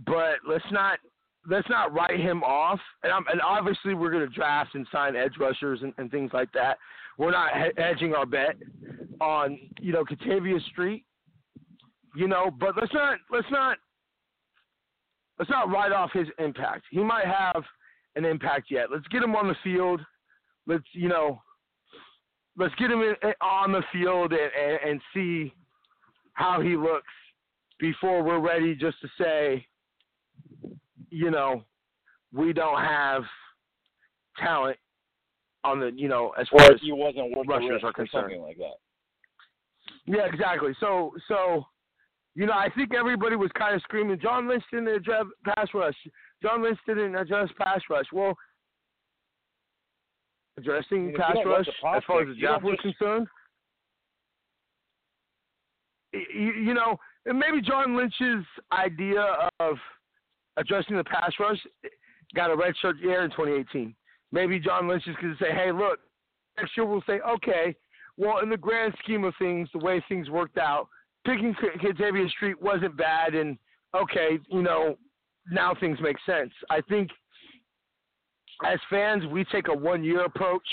[0.06, 0.98] but let's not
[1.48, 2.80] let's not write him off.
[3.02, 6.52] And, and obviously we're going to draft and sign edge rushers and, and things like
[6.52, 6.78] that.
[7.16, 8.56] We're not he- hedging our bet
[9.20, 11.04] on you know Kentavius Street,
[12.14, 13.78] you know, but let's not let's not
[15.38, 16.84] let's not write off his impact.
[16.90, 17.64] He might have
[18.16, 18.86] an impact yet.
[18.90, 20.00] Let's get him on the field.
[20.66, 21.42] Let's you know,
[22.58, 25.52] let's get him in, eh, on the field and, and, and see
[26.34, 27.06] how he looks
[27.78, 29.66] before we're ready just to say,
[31.10, 31.62] you know,
[32.32, 33.22] we don't have
[34.36, 34.76] talent
[35.64, 38.24] on the you know as far Or as you wasn't rushers are concerned.
[38.30, 38.74] something like that.
[40.06, 40.72] Yeah, exactly.
[40.80, 41.66] So, so,
[42.34, 45.94] you know, I think everybody was kind of screaming, John Lynch didn't address pass rush.
[46.42, 48.06] John Lynch didn't address pass rush.
[48.12, 48.36] Well,
[50.58, 53.26] addressing pass you don't love rush as far as the draft was concerned,
[56.12, 56.96] you, you know,
[57.26, 59.76] maybe John Lynch's idea of
[60.56, 61.58] addressing the pass rush
[62.34, 63.94] got a red shirt year in 2018.
[64.32, 66.00] Maybe John Lynch is going to say, hey, look,
[66.56, 67.74] next year we'll say, okay,
[68.16, 70.88] well, in the grand scheme of things, the way things worked out,
[71.24, 73.56] picking K- Kentavius Street wasn't bad, and
[73.96, 74.98] okay, you know,
[75.50, 76.52] now things make sense.
[76.68, 77.10] I think
[78.64, 80.66] as fans, we take a one year approach,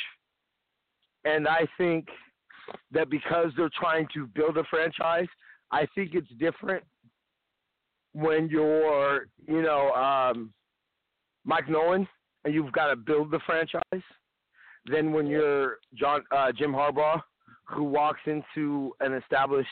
[1.23, 2.07] and I think
[2.91, 5.27] that because they're trying to build a franchise,
[5.71, 6.83] I think it's different
[8.13, 10.53] when you're, you know, um,
[11.43, 12.07] Mike Nolan
[12.43, 13.81] and you've got to build the franchise
[14.85, 17.21] than when you're John uh, Jim Harbaugh,
[17.65, 19.67] who walks into an established,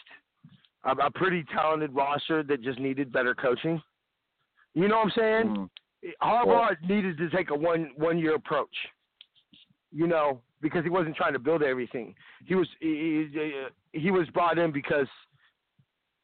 [0.84, 3.82] a, a pretty talented roster that just needed better coaching.
[4.76, 5.55] You know what I'm saying?
[5.55, 5.70] Mm.
[6.22, 8.76] Harbaugh needed to take a one one year approach.
[9.91, 12.16] You know, because he wasn't trying to build everything.
[12.45, 15.08] He was he, he, he was brought in because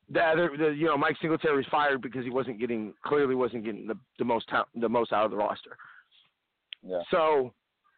[0.09, 3.63] the other the, you know Mike Singletary was fired because he wasn't getting clearly wasn't
[3.65, 5.77] getting the the most the most out of the roster.
[6.81, 7.01] Yeah.
[7.11, 7.53] So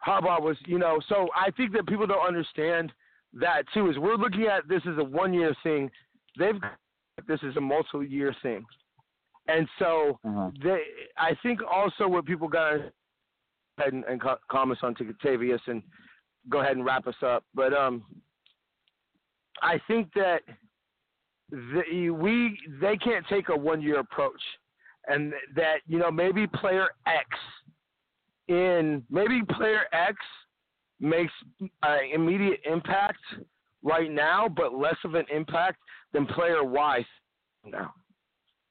[0.06, 2.92] Harbaugh was, you know, so I think that people don't understand
[3.34, 3.90] that too.
[3.90, 5.90] Is we're looking at this as a one year thing.
[6.38, 6.78] They've got
[7.28, 8.66] this is a multi year thing,
[9.48, 10.62] and so Mhm.
[10.64, 10.84] they.
[11.18, 12.92] I think also what people got to
[13.78, 15.82] ahead and, and co- comments on to Octavius and
[16.50, 17.44] go ahead and wrap us up.
[17.54, 18.04] But um,
[19.62, 20.42] I think that
[21.50, 24.42] the, we they can't take a one year approach,
[25.08, 27.28] and that you know maybe player X
[28.48, 30.16] in maybe player X
[31.00, 31.34] makes
[31.84, 33.20] uh, immediate impact
[33.84, 35.80] right now, but less of an impact
[36.14, 37.06] than player Y
[37.66, 37.94] now.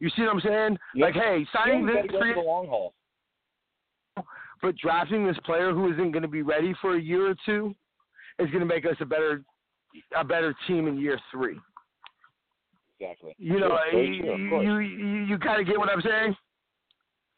[0.00, 0.78] You see what I'm saying?
[0.94, 1.04] Yeah.
[1.06, 2.94] Like, hey, signing you this free the long haul.
[4.62, 7.74] but drafting this player who isn't going to be ready for a year or two
[8.38, 9.42] is going to make us a better
[10.16, 11.58] a better team in year three.
[12.98, 13.34] Exactly.
[13.38, 14.64] You know, Sure, you, course.
[14.64, 16.34] you you you kind of get what I'm saying?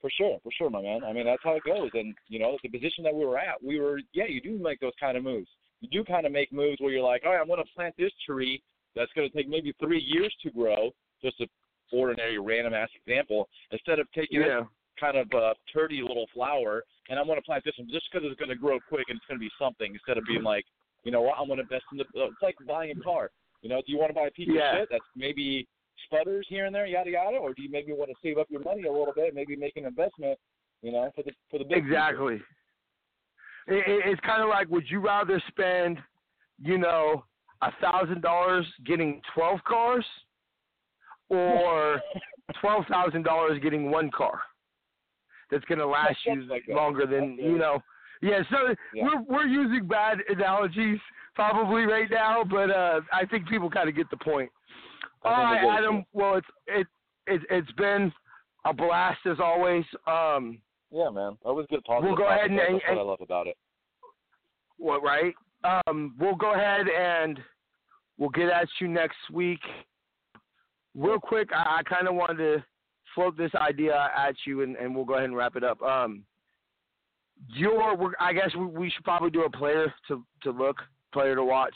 [0.01, 1.05] For sure, for sure, my man.
[1.05, 1.91] I mean, that's how it goes.
[1.95, 4.81] And you know, the position that we were at, we were, yeah, you do make
[4.81, 5.49] those kind of moves.
[5.81, 7.95] You do kind of make moves where you're like, all right, I'm going to plant
[7.99, 8.61] this tree
[8.97, 10.91] that's going to take maybe three years to grow.
[11.23, 11.47] Just a
[11.93, 13.49] ordinary random ass example.
[13.71, 14.65] Instead of taking Yeah.
[14.99, 18.27] kind of uh, turdy little flower, and I'm going to plant this one just because
[18.29, 19.93] it's going to grow quick and it's going to be something.
[19.93, 20.65] Instead of being like,
[21.05, 22.05] you know what, I'm going to invest in the.
[22.19, 23.31] Uh, it's like buying a car.
[23.63, 24.73] You know, do you want to buy a piece Yeah.
[24.75, 25.67] of shit that's maybe
[26.07, 28.63] sputters here and there, yada yada, or do you maybe want to save up your
[28.63, 30.39] money a little bit, maybe make an investment,
[30.83, 31.79] you know, for the for the big?
[31.79, 32.37] Exactly.
[33.69, 35.99] it, it's kind of like, would you rather spend,
[36.61, 37.25] you know,
[37.63, 40.05] a thousand dollars getting twelve cars,
[41.37, 42.01] or
[42.61, 44.41] twelve thousand dollars getting one car
[45.51, 47.83] that's going to last you like longer than you know.
[48.21, 49.05] Yeah, so Yeah.
[49.05, 50.99] we're we're using bad analogies
[51.35, 54.51] probably right now, but uh, I think people kind of get the point.
[55.25, 56.05] All right, they get it, Adam.
[56.13, 56.87] Well, it's it,
[57.27, 58.13] it it's been
[58.65, 59.85] a blast as always.
[60.07, 60.61] Um,
[60.93, 61.37] Yeah, man.
[61.43, 62.09] Always good positive.
[62.11, 63.57] We'll go ahead and- That's and- what I love about it.
[64.79, 65.35] what right?
[65.87, 67.39] Um, we'll go ahead and
[68.19, 69.61] we'll get at you next week.
[70.95, 72.65] Real quick, I, I kind of wanted to
[73.15, 75.81] float this idea at you, and, and we'll go ahead and wrap it up.
[75.83, 76.25] Um,
[77.49, 80.77] your, I guess we, we should probably do a player to to look,
[81.13, 81.75] player to watch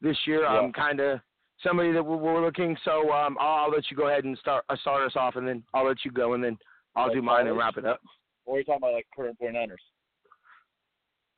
[0.00, 0.42] this year.
[0.42, 0.58] Yeah.
[0.58, 1.20] Um, kind of
[1.62, 2.76] somebody that we're, we're looking.
[2.84, 5.46] So um, I'll, I'll let you go ahead and start uh, start us off, and
[5.46, 6.58] then I'll let you go, and then
[6.96, 8.00] I'll Like do mine and wrap it up.
[8.44, 9.76] Or are you talking about like current 49ers?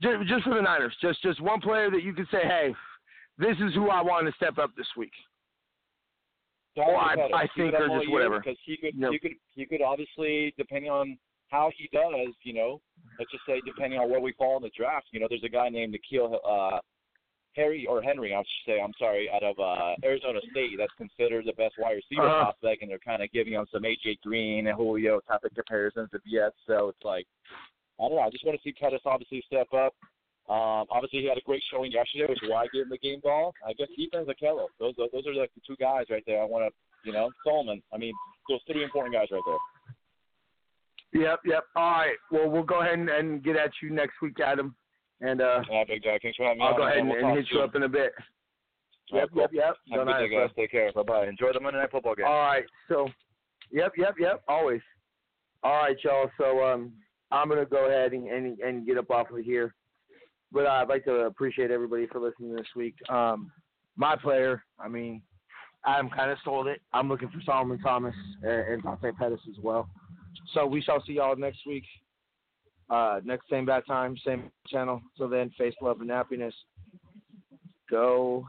[0.02, 2.74] Just, just for the Niners, just just one player that you could say, hey,
[3.38, 5.12] this is who I want to step up this week.
[6.76, 8.40] Well, I- I think or just whatever.
[8.40, 9.12] Because he could, Yep.
[9.12, 11.18] he could, he could obviously, depending on
[11.48, 12.80] how he does, you know,
[13.18, 15.48] let's just say depending on where we fall in the draft, you know, there's a
[15.48, 16.80] guy named N'Keal uh,
[17.54, 21.44] Harry or Henry, I should say, I'm sorry, out of uh, Arizona State that's considered
[21.44, 22.44] the best wide receiver Uh-huh.
[22.44, 26.08] prospect, and they're kind of giving him some AJ Green and Julio type of comparisons
[26.12, 26.52] to BS.
[26.66, 27.26] So it's like,
[28.00, 28.22] I don't know.
[28.22, 29.94] I just want to see Pettis obviously step up.
[30.52, 32.98] Um, obviously, he had a great showing yesterday, which is why I gave him the
[32.98, 33.54] game ball.
[33.66, 34.66] I guess defense, Ahkello.
[34.78, 36.42] Those those are like the two guys right there.
[36.42, 37.80] I want to, you know, Solomon.
[37.94, 38.12] I mean,
[38.50, 41.22] those three important guys right there.
[41.22, 41.64] Yep, yep.
[41.76, 42.16] All right.
[42.30, 44.74] Well, we'll go ahead and, and get at you next week, Adam.
[45.20, 46.20] And uh, Yeah, Big Jack.
[46.22, 47.62] Thanks for having me I'll on, go ahead and, we'll and hit you soon.
[47.64, 48.12] up in a bit.
[49.12, 49.76] Yep, yep, yep.
[49.92, 50.50] Have a Go good day, guys.
[50.56, 50.92] Take care.
[50.92, 51.26] Bye bye.
[51.26, 52.26] Enjoy the Monday Night Football game.
[52.26, 52.64] All right.
[52.88, 53.08] So,
[53.70, 54.42] yep, yep, yep.
[54.48, 54.80] Always.
[55.62, 56.30] All right, y'all.
[56.38, 56.92] So um,
[57.30, 59.74] I'm gonna go ahead and, and and get up off of here.
[60.52, 62.94] But I'd like to appreciate everybody for listening this week.
[63.08, 63.50] Um,
[63.96, 65.22] my player, I mean,
[65.86, 66.80] Adam kind of stole it.
[66.92, 69.88] I'm looking for Solomon Thomas and, and Dante Pettis as well.
[70.54, 71.84] So we shall see y'all next week.
[72.90, 75.00] Uh, next same bad time, same channel.
[75.16, 76.54] Till then, face love and happiness.
[77.90, 78.46] Go